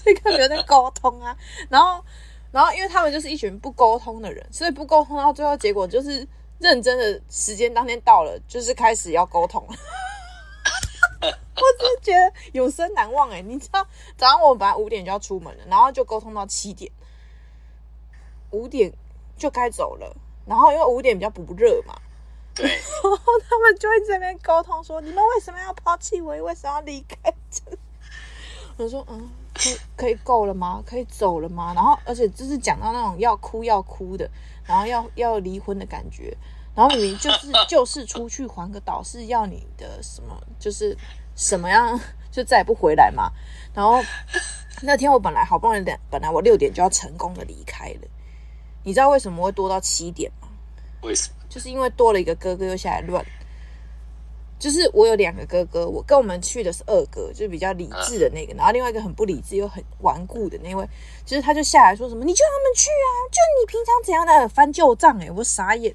[0.03, 1.35] 这个没有在沟通啊。
[1.69, 2.03] 然后，
[2.51, 6.27] 然后，因为他们就是一群不沟通的人，所以不沟通到最后结果就是
[6.59, 9.75] 认真的时间当天到了，就是开始要沟通了。
[11.21, 13.41] 我真的觉得永生难忘哎！
[13.41, 16.91] 你知道，早上我们本来五点就要出门了，然后就沟通到七点，
[18.51, 18.91] 五点
[19.37, 20.15] 就该走了。
[20.45, 21.95] 然后因为五点比较不热嘛，
[22.53, 22.77] 对， 然
[23.17, 26.35] 后他们就会在那边沟通说：“你们为什么要抛弃我？
[26.43, 27.63] 为什么要离开这？”
[28.77, 30.83] 我说：“嗯，可以可以够了吗？
[30.85, 34.29] 可以走了吗？”然后而且就是讲到那种要哭要哭的，
[34.65, 36.37] 然后要要离婚的感觉，
[36.75, 40.95] 然后明明就是 就是出去环个岛是要你的什么，就是
[41.35, 43.31] 什么样 就再也不回来嘛。
[43.73, 44.03] 然后
[44.83, 48.07] 那天我本来好不容易两，本来我六点就要成功的离开了。
[48.83, 50.47] 你知道为什么会多到七点吗？
[51.01, 51.35] 为什么？
[51.49, 53.25] 就是因为多了一个哥哥又下来乱。
[54.57, 60.87] 就是我有两个哥哥，我跟我们去的是二哥，就是比较理智的那个，然后另外一个很不理智又很顽固的那位，
[61.25, 65.93] 就是他就下来说什么，你就让他们去啊，就你平常怎样的翻旧账哎，我傻眼，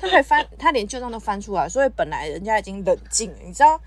[0.00, 3.80] 他还翻，他连旧账都翻出来，所以本来人家已经冷静了，你知道，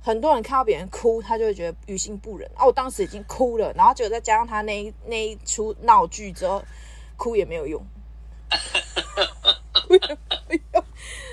[0.00, 6.62] 很多人看到别人哭，他就会觉得于心不忍啊，我当时已经哭了，然后结果再加上他那一那一出闹剧之后。
[7.20, 7.84] 哭也没有用，
[9.72, 10.18] 哭也
[10.48, 10.84] 没有用，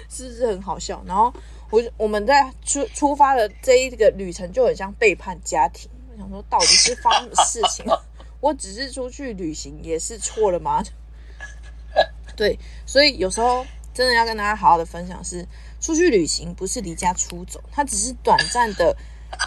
[0.10, 1.00] 是不是很好笑？
[1.06, 1.32] 然后
[1.76, 5.92] 我我们在出出发的这一个旅程就很像背叛家庭。
[6.10, 7.86] 我想说，到底是发生什么事情？
[8.40, 10.82] 我只是出去旅行，也是错了吗？
[12.38, 15.48] 对，所以有时候真的要跟大家好好的分享是，是
[15.82, 18.96] 出去旅行不是离家出走，它只是短暂的。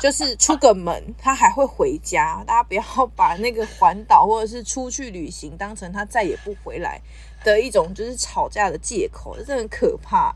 [0.02, 2.44] 就是出个门，他还会回家。
[2.46, 2.82] 大家不要
[3.16, 7.00] 把那个环岛或者是出去旅行当成他再也不回来
[7.42, 10.34] 的一种就是吵架的借口，这很可怕。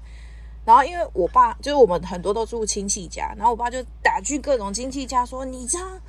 [0.65, 6.01] 然后因为我爸就是我们很多都住亲戚家，然后我爸就打去各种亲戚家说：“你这样，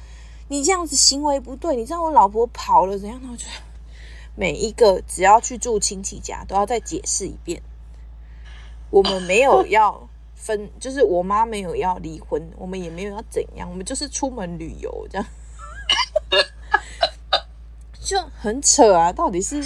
[0.47, 3.45] 你这样子行为不对，你知道我老婆跑了怎样？”然后就
[4.35, 7.61] 每一个只要去住亲戚家都要再解释一遍，
[8.89, 10.09] 我们没有要。
[10.35, 15.25] 分就是我妈没有要离婚，我们也没有要怎样，我们就是出门旅游这样，
[18.03, 19.09] 就很扯啊！
[19.13, 19.63] 到底是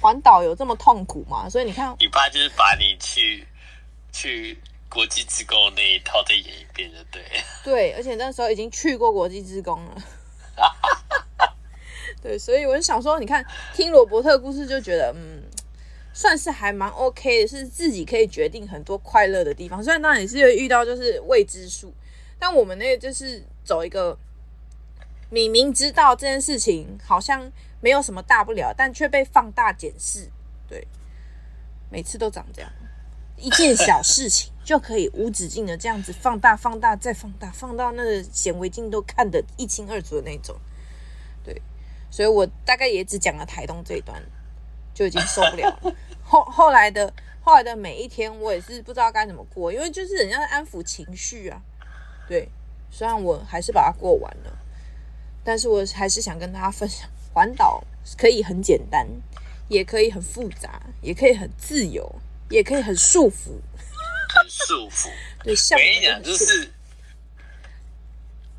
[0.00, 1.48] 环岛有这么痛苦吗？
[1.50, 3.44] 所以你看，你爸就是把你去
[4.12, 7.22] 去国际职工那一套再演一遍，就对。
[7.64, 10.02] 对，而且那时候已经去过国际职工了。
[12.22, 13.44] 对，所以我就想说，你看
[13.74, 15.42] 听罗伯特故事就觉得，嗯。
[16.14, 19.82] 算是还蛮 OK 的，是自己可以决定很多快乐的地方。
[19.82, 21.90] 虽然当然也是会遇到就是未知数，
[22.38, 24.18] 但我们那个就是走一个，
[25.30, 30.30] 你明知道这件事情好像没有什么大不了，但却被放大检视。
[30.68, 30.86] 对，
[31.90, 32.70] 每次都长这样，
[33.42, 40.56] 一件小事情就可以无止境的这样子放大、放大再放大，放到那个显微镜都看得一清二楚的那种。
[41.44, 41.60] 对，
[42.10, 44.22] 所以我大概也只讲了台东这一段。
[44.94, 45.96] 就已经受不了了。
[46.22, 51.62] 后后来的后来的每一天，我也是不知道该怎么过，因为就是人家在安抚情绪啊。
[52.28, 52.46] 对，
[52.90, 54.58] 虽然我还是把它过完了，
[55.42, 57.82] 但是我还是想跟大家分享，环岛
[58.18, 59.08] 可以很简单，
[59.68, 62.14] 也可以很复杂，也可以很自由，
[62.52, 63.58] 也可以很束缚。
[64.28, 65.10] 很束缚。
[65.42, 66.70] 对，像我跟你讲，就是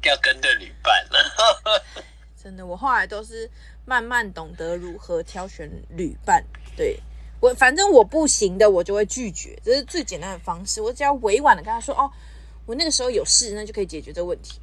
[0.03, 1.83] 要跟对旅伴了。
[2.43, 3.49] 真的，我后来都是。
[3.85, 6.41] 慢慢懂得如何挑选旅伴，
[6.77, 6.97] 对，
[7.41, 10.79] 我反正我不行的，我就会拒绝，这是最简单的方式。
[10.79, 12.09] 我只要委婉的跟他说：“哦，
[12.65, 14.61] 我那个时候有事，那就可以解决这个问题。”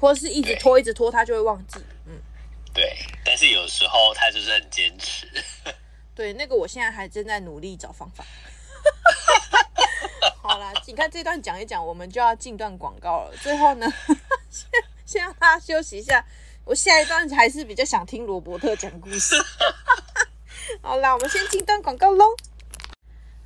[0.00, 1.78] 或者是一直拖一直拖，他就会忘记。
[2.06, 2.20] 嗯，
[2.74, 2.92] 对。
[3.24, 5.28] 但是有时候他就是很坚持。
[6.22, 8.24] 对，那个我现在还正在努力找方法。
[10.40, 13.32] 好啦，你看这段讲一讲，我们就要进段广告了。
[13.42, 13.92] 最后呢，
[14.48, 14.68] 先
[15.04, 16.24] 先让大家休息一下。
[16.64, 19.34] 我下一段还是比较想听罗伯特讲故事。
[20.80, 22.24] 好啦，我们先进段广告喽。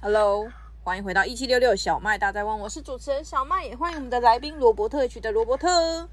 [0.03, 0.53] Hello，
[0.85, 6.07] 欢迎回到一七六六小麦大在问，我是主持人小麦，也欢迎我们的来宾罗伯特区的罗伯特。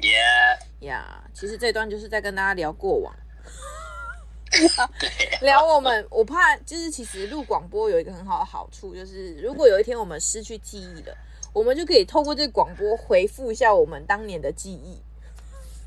[0.00, 3.14] Yeah，呀，yeah, 其实这段就是在跟大家聊过往，
[5.40, 6.06] 聊我们。
[6.10, 11.16] 我怕就是其实录广播有一个很好的好处，就是如果有一天我们失去记忆了，
[11.52, 15.00] 我们就可以透过这个广播回复一下我们当年的记忆。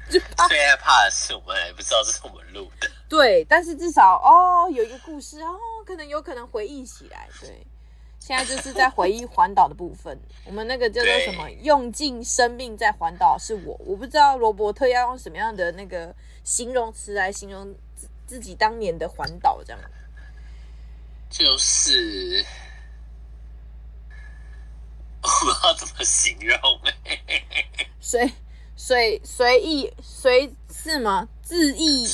[0.10, 2.90] 最害怕的是我们还不知道这是我们录的。
[3.08, 7.30] 对，但是至少哦，有一个故事哦，可能有可能回忆起来。
[7.40, 7.66] 对，
[8.20, 10.20] 现在就是在回忆环岛的部分。
[10.46, 11.50] 我们那个叫做什么？
[11.62, 13.80] 用尽生命在环岛，是我。
[13.86, 17.74] 我不知道罗伯特要用什么样的那个形容词来形容
[18.32, 19.82] 自自己当年的环岛，这样。
[21.30, 22.46] 就是
[25.22, 26.58] 我不知道怎么形容
[28.00, 28.32] 随
[28.78, 31.28] 随随意随是吗？
[31.42, 32.08] 自意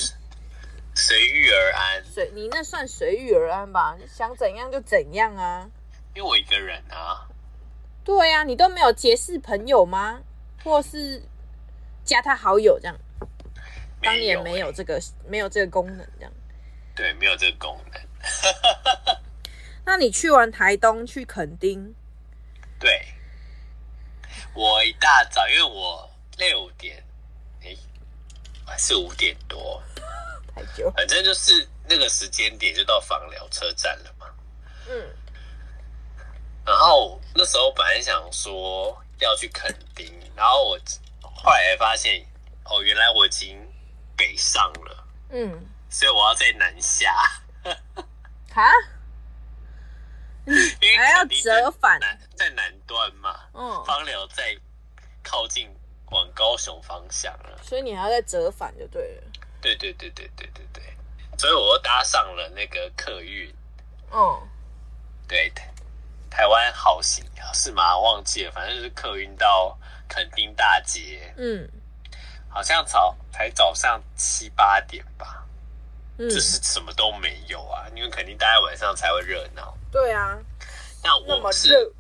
[0.96, 2.04] 随遇而安。
[2.04, 3.96] 随你那算随遇而安吧？
[4.12, 5.70] 想怎样就怎样啊。
[6.16, 7.30] 因为我一个人啊。
[8.04, 10.24] 对呀、啊，你都没有结识朋友吗？
[10.64, 11.22] 或是
[12.04, 12.98] 加他好友这样？
[14.02, 16.32] 当年没有这个，没有这个功能这样。
[16.96, 18.02] 对，没有这个功能。
[19.86, 21.96] 那你去完台东去垦丁？
[22.80, 23.08] 对，
[24.54, 26.10] 我一大早，因为我。
[26.38, 27.04] 六点，
[27.64, 27.76] 哎，
[28.64, 29.82] 还是五点多，
[30.54, 30.92] 太久。
[30.92, 34.28] 反正就是那个时间点就到访寮车站了嘛。
[34.88, 35.10] 嗯。
[36.64, 40.06] 然后那时候本来想说要去垦丁，
[40.36, 40.80] 然后我
[41.24, 42.24] 后来发现，
[42.66, 43.67] 哦，原来我已经
[44.18, 45.08] 北上了。
[45.30, 45.66] 嗯。
[45.90, 47.14] 所以我要在南下。
[48.52, 48.64] 哈？
[50.46, 52.00] 还要折返？
[52.36, 53.40] 在南端嘛。
[53.54, 53.84] 嗯。
[53.86, 54.58] 芳寮在
[55.24, 55.74] 靠近。
[56.10, 59.24] 往高雄方向了，所以你还要再折返就对了。
[59.60, 60.82] 对对对对对对对，
[61.38, 63.54] 所以我又搭上了那个客运。
[64.14, 64.48] 嗯，
[65.28, 65.52] 对，
[66.30, 67.98] 台湾好行是吗？
[67.98, 69.78] 忘记了，反正就是客运到
[70.08, 71.34] 垦丁大街。
[71.36, 71.70] 嗯，
[72.58, 75.46] 好像早才早上七八点吧。
[76.18, 79.78] 嗯，就是什么都没有啊，因为肯定大家晚上才会热闹。
[79.92, 80.36] 对啊，
[81.04, 81.94] 那我是。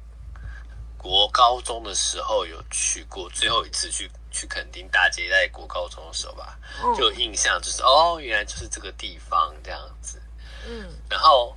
[0.97, 6.57] 国高中的时候有去过，最后一次去去垦丁大街，在国高中的时候吧，
[6.97, 10.19] 就有印象，就是哦，原来就是这个地方这样子。
[10.65, 11.55] 嗯，然后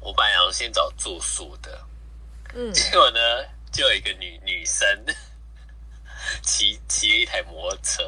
[0.00, 1.80] 我本来想先找住宿的，
[2.54, 3.20] 嗯，结果呢，
[3.70, 5.06] 就有一个女女生
[6.42, 8.02] 骑骑了一台摩托车，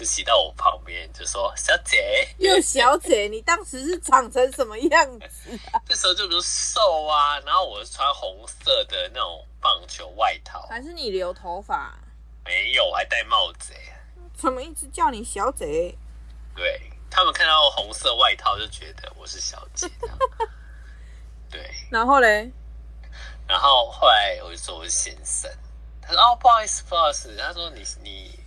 [0.00, 9.46] 就骑到我旁边，就说：“小姐， 又小姐，你当时是长成什么样子啊？” 那时候就比如瘦啊，然后我是穿红色的那种。
[9.62, 11.94] 棒球外套，还是你留头发？
[12.46, 13.74] 没有，还戴帽子。
[14.34, 15.94] 怎么一直叫你小姐？
[16.56, 19.86] 对，他们看到红色外套就觉得我是小姐。
[21.50, 22.50] 对，然后嘞？
[23.46, 25.50] 然后后来我就说我是先生，
[26.00, 27.36] 他说哦，不好意思，不好意思。
[27.36, 28.39] 他说你你你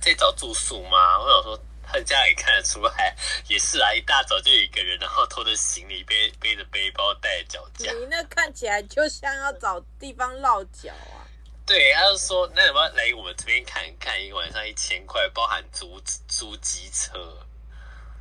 [0.00, 1.18] 在找住宿吗？
[1.20, 1.60] 我想说。
[1.84, 3.14] 他家里看得出来，
[3.48, 7.92] 也是啊，一大早就有一个人，然后拖着行李，背背着背包，带着脚架。
[7.92, 11.20] 你那看起来就像要找地方落脚啊。
[11.66, 14.18] 对，他就说，那要不要来我们这边看看？
[14.24, 17.46] 一个晚上一千块，包含租租机车，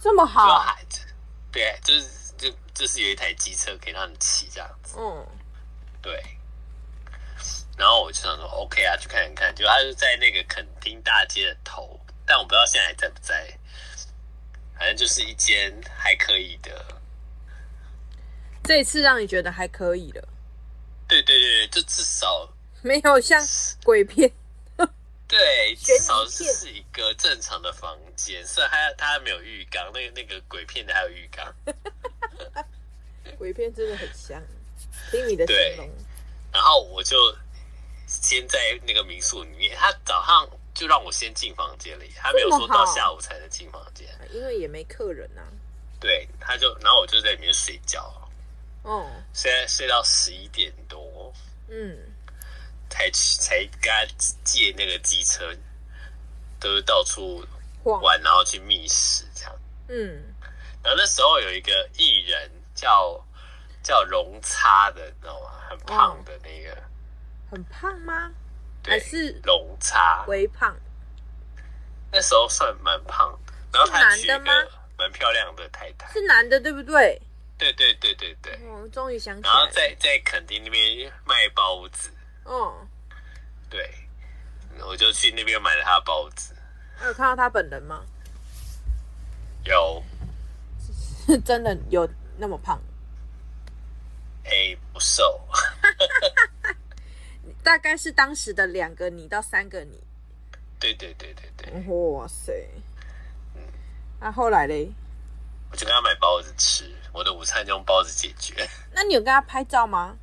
[0.02, 0.60] 这么好。
[0.60, 1.06] 孩子，
[1.50, 4.98] 对，就是就就是有一台机车可以让你骑这样子。
[5.00, 5.26] 嗯，
[6.02, 6.22] 对。
[7.82, 9.56] 然后我就想说，OK 啊，去看一看。
[9.56, 13.58] 就他就在那个垦丁大街的头，但我不知道现在还在不在。
[14.78, 16.86] 反正就是一间还可以的，
[18.64, 20.28] 这一次让你觉得还可以了。
[21.08, 22.48] 对对对，就至少
[22.84, 23.44] 没有像
[23.84, 24.32] 鬼片。
[25.28, 31.52] 对， 至少是一个正常的房间，虽然它它还没有浴缸，那个那个鬼片的还有浴缸。
[33.40, 34.40] 鬼片真的很像，
[35.10, 35.90] 听你的形容。
[36.54, 37.18] 然后我就
[38.22, 40.50] 先在那个民宿里面，他早上。
[40.74, 45.52] 就让我先进房间里，他没有说到下午才能进房间，因为也没客人呐、啊。
[46.00, 48.10] 对，他就，然后我就在里面睡觉，
[48.84, 51.34] 哦，现在睡到十一点多，
[51.68, 51.98] 嗯，
[52.90, 54.06] 才才跟他
[54.46, 55.54] 借那个机车，
[56.58, 57.46] 都是到处
[57.84, 59.54] 玩，然后去觅食这样，
[59.90, 60.24] 嗯，
[60.82, 63.22] 然后那时候有一个艺人叫
[63.84, 65.50] 叫容差的，你知道吗？
[65.70, 66.82] 很胖的那个，
[67.52, 68.32] 很胖吗？
[68.82, 70.76] 对还是龙叉，微胖，
[72.12, 74.40] 那时候算蛮胖的，然后他娶一个
[74.98, 77.22] 蛮漂亮的太太，是男的对不对？
[77.58, 78.54] 对对对对对。
[78.66, 79.50] 哦，终于想起来。
[79.50, 82.10] 然后在在垦丁那边卖包子。
[82.44, 82.88] 哦。
[83.70, 83.88] 对，
[84.80, 86.56] 我就去那边买了他的包子。
[87.06, 88.04] 有看到他本人吗？
[89.66, 90.04] 有。
[91.28, 92.82] 是 真的有那么胖？
[94.44, 95.40] 哎，不瘦。
[97.64, 100.04] 大概是当时的两个你到三个你。
[100.80, 101.94] 对对对对对。
[101.94, 102.68] 哇塞。
[103.56, 103.62] 嗯。
[104.20, 104.92] 那、啊、后来嘞？
[105.72, 108.68] 我就跟他买包子吃，我的午餐就用包子解决。
[108.94, 110.18] 那你有跟他拍照吗？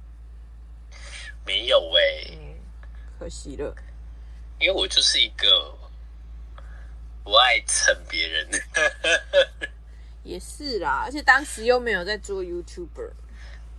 [1.47, 2.59] 没有哎、欸嗯，
[3.19, 3.75] 可惜了。
[4.59, 5.75] 因为我就是一个
[7.25, 8.59] 不爱蹭别人的。
[10.23, 13.13] 也是啦，而且当时又没有在做 YouTuber。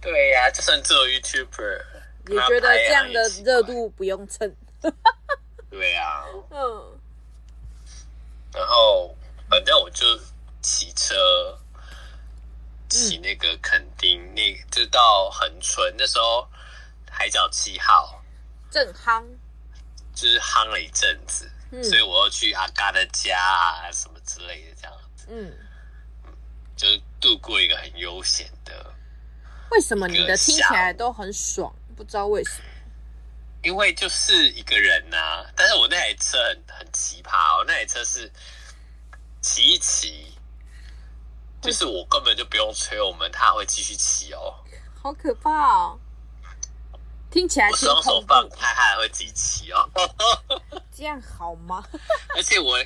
[0.02, 1.84] 对呀、啊，就算做 YouTuber，
[2.30, 4.56] 也觉得这样的热度不用蹭。
[5.70, 6.26] 对呀、啊。
[6.52, 7.00] 嗯。
[8.54, 9.16] 然后，
[9.50, 10.06] 反正我就。
[10.62, 11.58] 骑车，
[12.90, 16.46] 骑那个垦丁，嗯、那就到恒春，那时候
[17.10, 18.22] 海角七号
[18.70, 19.24] 正夯，
[20.14, 25.50] 就是夯了一阵子，嗯、所以我要去阿嘎的家啊，什么之类的这样子，嗯，
[26.76, 28.94] 就是度过一个很悠闲的。
[29.72, 31.74] 为什么你的听起来都很爽？
[32.00, 32.64] 不知道为什么？
[33.62, 38.32] 因为就是一个人呐、啊，但是我那台车很很奇葩哦，那台车是
[39.42, 40.34] 骑一骑。
[41.62, 44.56] 就是我根本就不用催我们，它会继续骑哦。
[45.04, 46.00] 好可怕哦！
[47.30, 49.90] 听起来我双手放开，它还会自己骑哦。
[50.96, 51.86] 这样好吗？
[52.34, 52.82] 而且我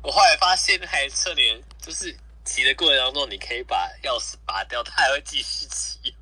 [0.00, 6.15] 我后来发现，那台车连就是骑的过程当中，你可以把钥匙拔掉，它还会继续骑哦。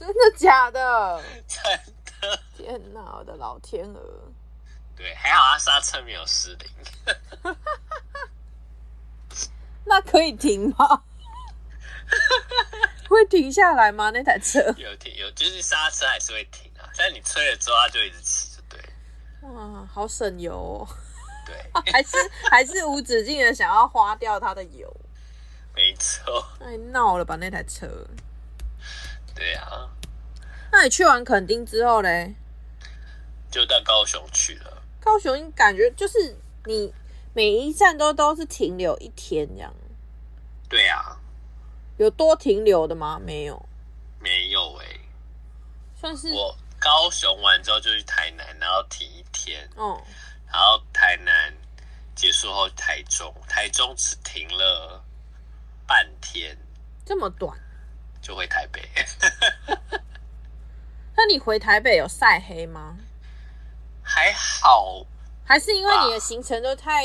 [0.00, 1.22] 真的假的？
[1.46, 1.62] 真
[2.22, 2.40] 的！
[2.56, 4.00] 天哪，我的老天鹅！
[4.96, 7.54] 对，还好他刹车没有失灵。
[9.84, 11.02] 那可以停吗？
[13.10, 14.08] 会停下来吗？
[14.10, 16.88] 那台车有停，有就是刹车还是会停啊。
[16.96, 18.80] 但你吹了之后，它就一直骑，就对。
[19.42, 20.88] 哇，好省油哦。
[21.46, 22.16] 对，还是
[22.50, 24.90] 还是无止境的想要花掉它的油。
[25.74, 26.42] 没错。
[26.58, 27.86] 太闹了吧那台车。
[29.34, 29.88] 对啊。
[30.72, 32.34] 那你去完垦丁之后嘞？
[33.50, 34.82] 就到高雄去了。
[35.00, 36.92] 高雄感觉就是你。
[37.32, 39.72] 每一站都都是停留一天这样。
[40.68, 41.16] 对啊。
[41.96, 43.20] 有多停留的吗？
[43.24, 43.68] 没有。
[44.18, 45.00] 没有哎、欸。
[45.94, 46.32] 算是。
[46.32, 49.64] 我高雄完之后就去台南，然后停一天。
[49.76, 50.02] 哦。
[50.50, 51.54] 然后台南
[52.16, 55.00] 结束后台中，台中只停了
[55.86, 56.58] 半天。
[57.06, 57.56] 这么短。
[58.20, 58.82] 就回台北。
[61.16, 62.96] 那你回台北有晒黑吗？
[64.02, 65.06] 还好。
[65.44, 67.04] 还是因为你的行程都太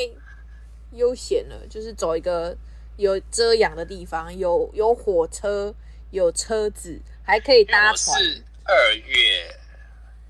[0.92, 2.56] 悠闲了，就是走一个
[2.98, 5.74] 有遮阳的地方，有有火车，
[6.12, 8.18] 有车子，还可以搭船。
[8.20, 9.56] 是二月，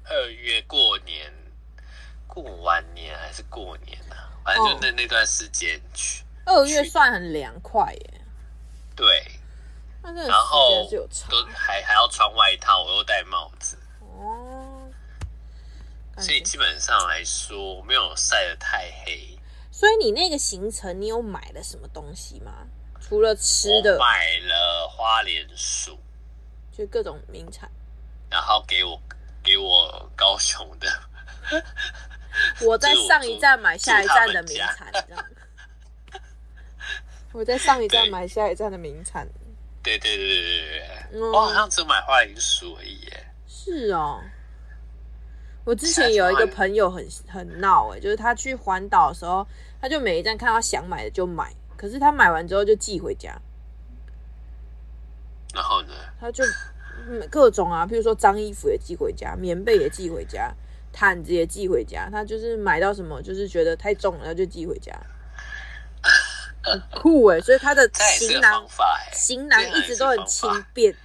[0.05, 1.31] 二月过年，
[2.25, 4.31] 过完年还是过年啊？
[4.43, 6.23] 反正就那、哦、那段时间去。
[6.45, 8.14] 二月算很凉快耶。
[10.13, 10.27] 对。
[10.27, 10.87] 然后
[11.29, 13.77] 都还还要穿外套，我又戴帽子。
[14.01, 14.91] 哦
[16.17, 19.37] 所以基本上来说，没有晒得太黑。
[19.69, 22.67] 所以你那个行程，你有买了什么东西吗？
[23.01, 25.99] 除了吃的，我买了花莲薯，
[26.71, 27.69] 就各种名产。
[28.29, 28.97] 然后给我
[29.43, 30.87] 给我高雄的
[32.65, 35.25] 我在上一站买下一站的名产，这样。
[37.33, 39.27] 我在上一站买下一站的名产。
[39.85, 43.27] 对对对对对对，我好像只买花莲薯而已耶。
[43.47, 44.19] 是哦。
[45.63, 49.47] 我之前有一个朋友很很闹哎，就是他去环岛的时候，
[49.79, 53.35] 他就每一站看到想买的就买，可是他买完之后就寄回家。
[55.53, 55.93] 然后呢？
[56.19, 56.43] 他就
[57.31, 60.53] 各种啊，譬如说脏衣服也寄回家，棉被也寄回家，
[60.91, 62.09] 毯子也寄回家。
[62.11, 64.93] 他就是买到什么，就是觉得太重了，他就寄回家。
[66.65, 68.67] 很酷哎，所以他的行囊
[69.13, 70.95] 行囊一直都很轻便，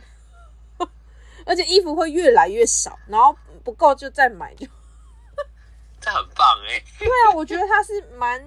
[1.46, 3.36] 而且衣服会越来越少，然后。
[3.62, 4.66] 不够就再买就，
[6.00, 6.84] 这很棒哎、欸！
[6.98, 8.42] 对啊，我觉得它是蛮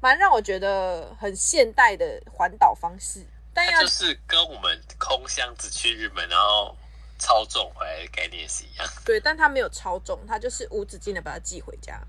[0.00, 3.24] 蛮让我觉得很现代的环岛方式。
[3.54, 6.76] 但要就是跟我们空箱子去日本，然后
[7.20, 8.86] 超重回来的概念是一样。
[9.04, 12.00] 对，但它没有超重，它就是无止境的把它寄回家。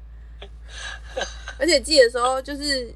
[1.60, 2.92] 而且寄的时候就是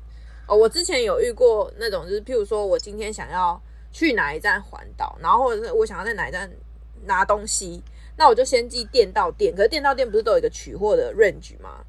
[0.47, 6.49] 哦，我之前有遇过那种，就是譬如说我今天想要去哪一站环岛，然后或者是我想要在哪一站
[7.05, 7.83] 拿东西。
[8.19, 11.85] 那我就先寄店到店，可是店到店不是都有一个取货的 range 吗？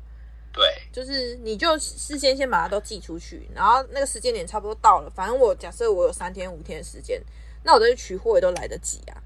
[0.52, 7.22] 对，就是你就事先先把它都寄出去，然后那个时间点差不多到了，反正我假设我有三天五天的时间，
[7.62, 9.16] 那我再去取货也都来得及啊。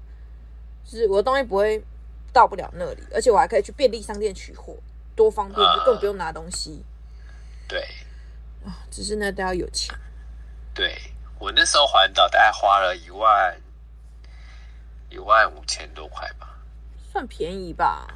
[0.85, 1.83] 就是我的东西不会
[2.31, 4.75] 到不了那里，而且我还可以去便利商店取货，
[5.13, 6.83] 多方便，就更不用拿东西。
[7.63, 7.87] 呃、对，啊，
[8.89, 9.95] 只是那都要有钱。
[10.73, 10.97] 对，
[11.39, 13.55] 我那时候环岛大概花了一万
[15.09, 16.57] 一万五千多块吧，
[17.11, 18.07] 算便宜吧？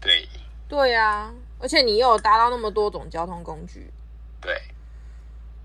[0.00, 0.28] 对，
[0.68, 1.34] 对呀、啊。
[1.58, 3.88] 而且你又有搭到那么多种交通工具，
[4.40, 4.60] 对，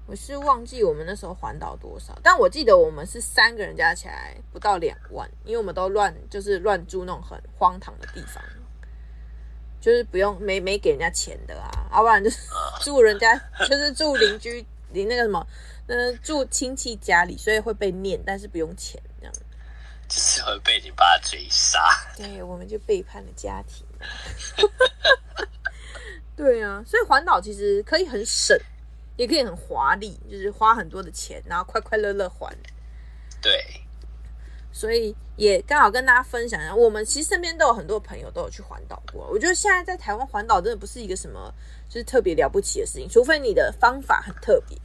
[0.06, 8.44] 我是忘记我们那时候环岛多少，但我记得我们是三个人加起来不到两万，因为我们都乱就是乱住那种很荒唐的地方，
[9.80, 12.38] 就是不用没没给人家钱的啊，要不然就是
[12.82, 13.36] 住人家
[13.68, 15.46] 就是住邻居邻那个什么，
[15.88, 19.34] 嗯，住亲戚家里，所以会被念，但是不用钱这样，
[20.08, 21.80] 就是会被你爸追杀，
[22.16, 23.86] 对，我们就背叛了家庭。
[26.36, 28.56] 对啊，所以环岛其实可以很省，
[29.16, 32.56] 也可以很华丽，就是花很多的钱，然后快快乐乐环。
[33.42, 33.82] 对，
[34.78, 39.28] 所以也刚好跟大家分享一下，我们其实身边都有很多朋友都有去环岛过。
[39.32, 41.52] 我觉得现在在台湾环岛真的不是一个什么
[41.90, 44.78] 就是特别了不起的事情，除非你的方法很特别，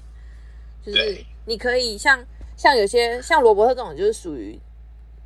[0.83, 2.25] 就是你可以像
[2.57, 4.59] 像有些像罗伯特这种，就是属于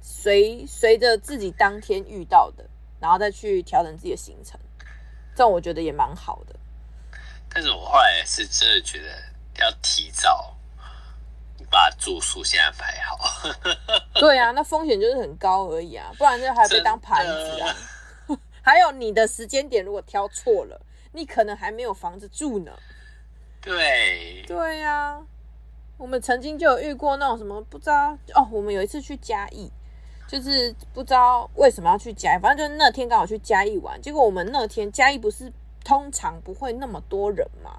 [0.00, 4.58] 随随着自己当天遇到的，然后再去调整自己的行程。
[5.36, 6.56] 这种我觉得也蛮好的，
[7.48, 9.08] 但是我后来是真的觉得
[9.60, 10.55] 要提早
[11.70, 13.48] 把住宿先安排好。
[14.20, 17.76] 对啊，那风险就是很高而已啊，不然就还被当盘子啊。
[18.62, 20.80] 还有你的时间点如果挑错了，
[21.12, 22.72] 你可能还没有房子住呢。
[23.60, 25.22] 对，对呀、啊，
[25.98, 29.70] 我们曾经就有遇过那种什么不知道哦，我们有一次去嘉义。
[30.28, 34.02] 就是不知道为什么要去嘉义，反正就是那天刚好去嘉义玩。
[34.02, 35.52] 结果我们那天嘉义不是
[35.84, 37.78] 通常不会那么多人吗？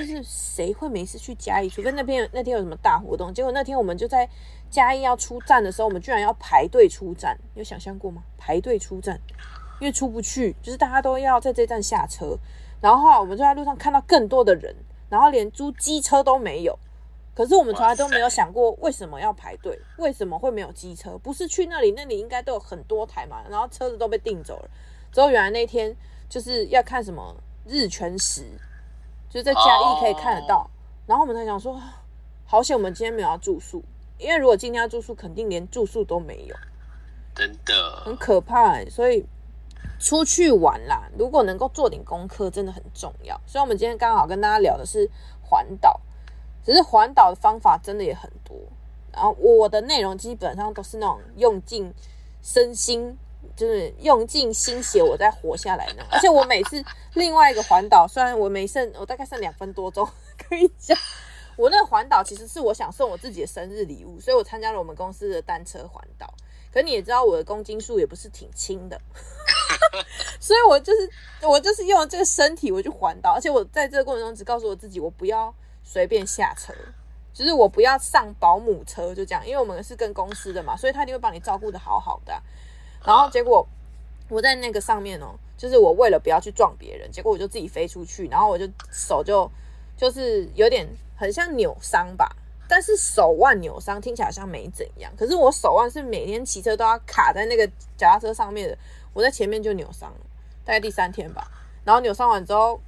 [0.00, 1.68] 就是谁会没事去嘉义？
[1.68, 3.32] 除非那边那天有什么大活动。
[3.32, 4.28] 结果那天我们就在
[4.70, 7.38] 嘉义要出站的时候，我们居然要排队出站。
[7.54, 8.22] 有想象过吗？
[8.36, 9.20] 排队出站，
[9.80, 12.36] 因为出不去，就是大家都要在这站下车。
[12.80, 14.74] 然后后来我们就在路上看到更多的人，
[15.08, 16.78] 然后连租机车都没有。
[17.34, 21.16] 可是我们从来都没有想过为什么要排队，为什么会没有机车？
[21.18, 23.42] 不是去那里，那里应该都有很多台嘛。
[23.48, 24.70] 然后车子都被订走了。
[25.10, 25.96] 之后原来那天
[26.28, 27.34] 就是要看什么
[27.66, 28.44] 日全食，
[29.32, 30.58] 就是在嘉义可以看得到。
[30.58, 30.66] Oh.
[31.06, 31.80] 然后我们才想说，
[32.44, 33.82] 好险我们今天没有要住宿，
[34.18, 36.54] 因为如果今天要住宿，肯定连住宿都没有，
[37.34, 38.90] 真的很可怕欸。
[38.90, 39.24] 所以
[39.98, 43.40] 出去玩啦，如果能够做点功课，真的很重要。
[43.46, 45.08] 所以我们今天刚好跟大家聊的是
[45.40, 45.98] 环岛。
[46.64, 48.56] 只是环岛的方法真的也很多，
[49.12, 51.92] 然后我的内容基本上都是那种用尽
[52.40, 53.18] 身心，
[53.56, 56.04] 就是用尽心血我在活下来呢。
[56.10, 56.84] 而且我每次
[57.14, 60.96] 另外一个环岛，虽然我没剩，我大概剩两分多钟可以讲，
[61.56, 66.32] 我那个环岛其实是我想送我自己的生日礼物，所以我参加了我们公司的单车环岛。
[66.72, 69.00] 可你也知道我的公斤数也不是挺轻的，
[70.40, 71.10] 所以我就是
[71.46, 75.54] 我就是用这个身体我去环岛，而且我在这个过程中只告诉我自己，我不要。
[75.84, 76.72] 随便下车，
[77.34, 82.40] 就是我不要上保姆车，就这样，因为我们是跟公司的嘛，所以他一定会帮你照顾得好好的。
[83.04, 83.66] 然后结果
[84.28, 89.50] 我在那个上面哦，就是我为了不要去撞别人，结果我就自己飞出去，然后我就手就
[89.96, 92.34] 就是有点很像扭伤吧，
[92.68, 98.78] 但是手腕扭伤听起来像没怎样，可是我手腕是每天骑车都要卡在那个脚踏车上面的，
[99.12, 100.20] 我在前面就扭伤了，
[100.64, 101.50] 大概第三天吧，
[101.84, 102.80] 然后扭伤完之后。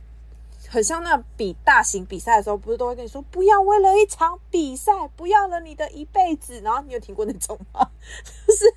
[0.67, 6.59] 很像那比大型比赛的时候，不是都会跟你说不要为了一场比赛，不要了你的一辈子。
[6.63, 7.87] 然后你有听过那种吗？
[8.49, 8.75] 就是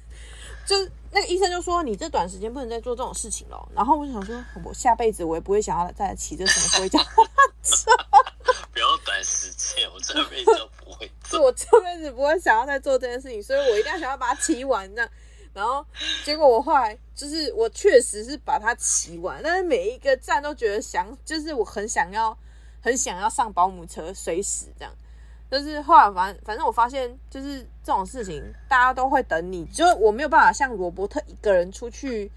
[0.67, 3.67] 就是那个医生就说你这短时间不能再做这种事情了。
[3.73, 6.99] 然后我就想说，我下辈子我也不会想要再骑这什么回家
[7.63, 7.89] 车。
[8.73, 11.41] 不要短时间，我这辈子都不会做。
[11.41, 15.09] 我这辈子不会想要再做这件事情，所以我一定要想要把它骑完这样。
[15.53, 15.83] 然后
[16.23, 22.37] 结果我后来就是我确实是把它骑完，但是每一个站都觉得想，就是我很想要，
[22.79, 24.93] 很想要上保姆车，随时这样。
[25.49, 32.31] 但是后来反反正我发现，就是这种事情大家都会等你，就我没有办法像罗伯特一个人出去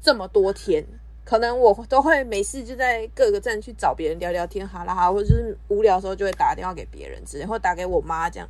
[0.00, 0.84] 这么多天，
[1.24, 8.48] 可能我都会没事就在各个站去找别人聊聊天，哈啦哈，或者是无聊的时候就会打电话给别人之类，或打给我妈这样。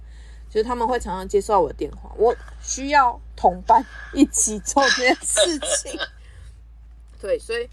[0.51, 5.99] 就是他们会常常接受我的电话，我需要同伴一起做这件事情。
[7.21, 7.69] 对，所以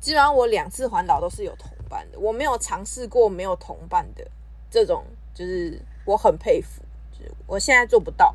[0.00, 4.26] 基本上我两次环岛都是有同伴的，我没有尝试过没有同伴的
[4.68, 6.80] 这种，就是我很佩服，
[7.12, 8.34] 就是我现在做不到。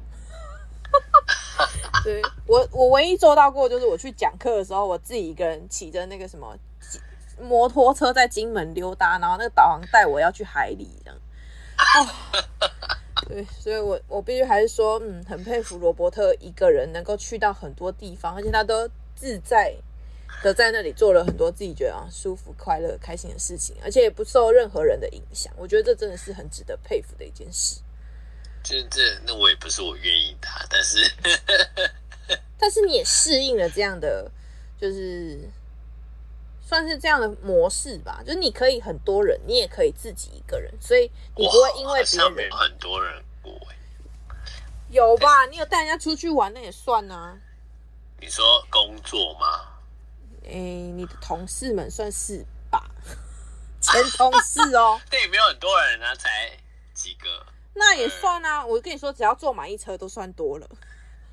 [2.03, 6.57] 对，我，我唯一做到过就是我去讲课的时候，我自己一个人骑着那个什么
[7.39, 11.19] 摩托车在金门溜达，然后那个导航带我要去海里这样。
[11.95, 12.07] 哦，
[13.27, 19.75] 对，所以我我必须还是说，嗯，很佩服罗伯特一个人能够去到很多地方，而且他都自在
[20.41, 25.53] 的在那里做了很多自己觉得啊舒服、快乐、开心的事情，而且也不受任何人的影响。
[25.57, 27.81] 我觉得这真的是很值得佩服的一件事。
[28.63, 30.99] 就是这，那我也不是我愿意的，但是
[32.59, 34.29] 但是你也适应了这样的，
[34.79, 35.39] 就是
[36.61, 38.21] 算是这样的模式吧。
[38.25, 43.53] 就是你可以很多人，你也可以自己一个人，所以你不会因为别人很多人过。
[44.91, 45.45] 有吧？
[45.45, 47.37] 你有带人家出去玩，那也算啊。
[48.19, 49.68] 你说工作吗？
[50.45, 52.89] 哎、欸，你的同事们算是吧？
[53.81, 56.29] 前同事哦， 那也没有很多人啊，才
[56.93, 57.27] 几个。
[57.73, 60.67] 那也算啊，我跟你说，只要坐满一车都算多了。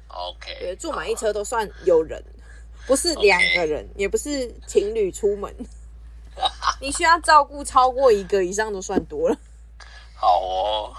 [0.08, 2.22] OK，对，坐满一车都算有人，
[2.86, 5.52] 不是两个人.也不是情侣出门。
[6.80, 9.36] 你需要照顾超过一个以上都算多了。
[10.14, 10.94] 好哦。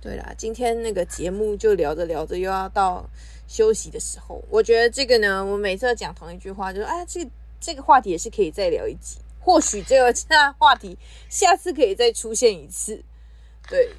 [0.00, 3.04] 对啦，今天那个节目就聊着聊着又要到
[3.48, 7.30] 休息的时候，我觉得这个呢，我每次讲同一句话，就是哎，这个
[7.66, 10.14] 这个话题也是可以再聊一集，或许这个
[10.56, 10.96] 话题
[11.28, 13.02] 下次可以再出现一次。
[13.68, 13.90] 对。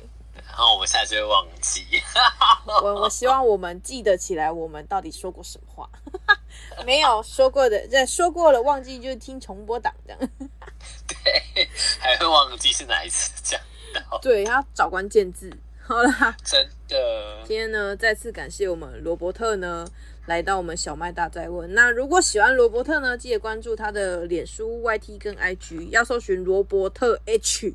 [0.47, 1.85] 然后我们下次会忘记。
[2.81, 5.89] 我我希望我们记得起来，我们到底说过什么话？
[6.85, 10.19] 没有说过的，这说过了忘记就是听重播档这样。
[11.05, 11.67] 对，
[11.99, 13.59] 还会忘记是哪一次讲
[13.93, 14.17] 到。
[14.19, 15.51] 对，要找关键字。
[15.83, 17.43] 好啦，真的。
[17.45, 19.85] 今天呢，再次感谢我们罗伯特呢
[20.27, 21.73] 来到我们小麦大在问。
[21.73, 27.73] 那如果喜欢罗伯特呢，记得关注他的脸书、YT 跟 IG，要搜寻罗伯特 H。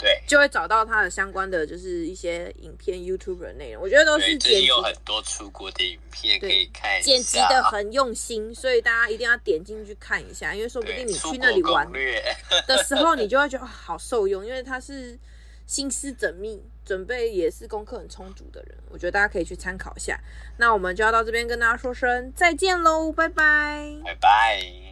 [0.00, 3.82] 对，就会找到他的相关的，就是一些影片、YouTube 的内容。
[3.82, 11.90] 我觉得都是剪辑，有很多出国的影片可以看，剪辑的很用心，所以大家一定要点进去看一下，因为说不定你去那里玩
[12.68, 15.18] 的时候，你就会觉得好受用，因为他是
[15.66, 18.74] 心思缜密，准备也是功课很充足的人。
[18.88, 20.18] 我觉得大家可以去参考一下。
[20.56, 24.87] 那我们就要到这边跟大家说声再见喽，拜拜，拜拜。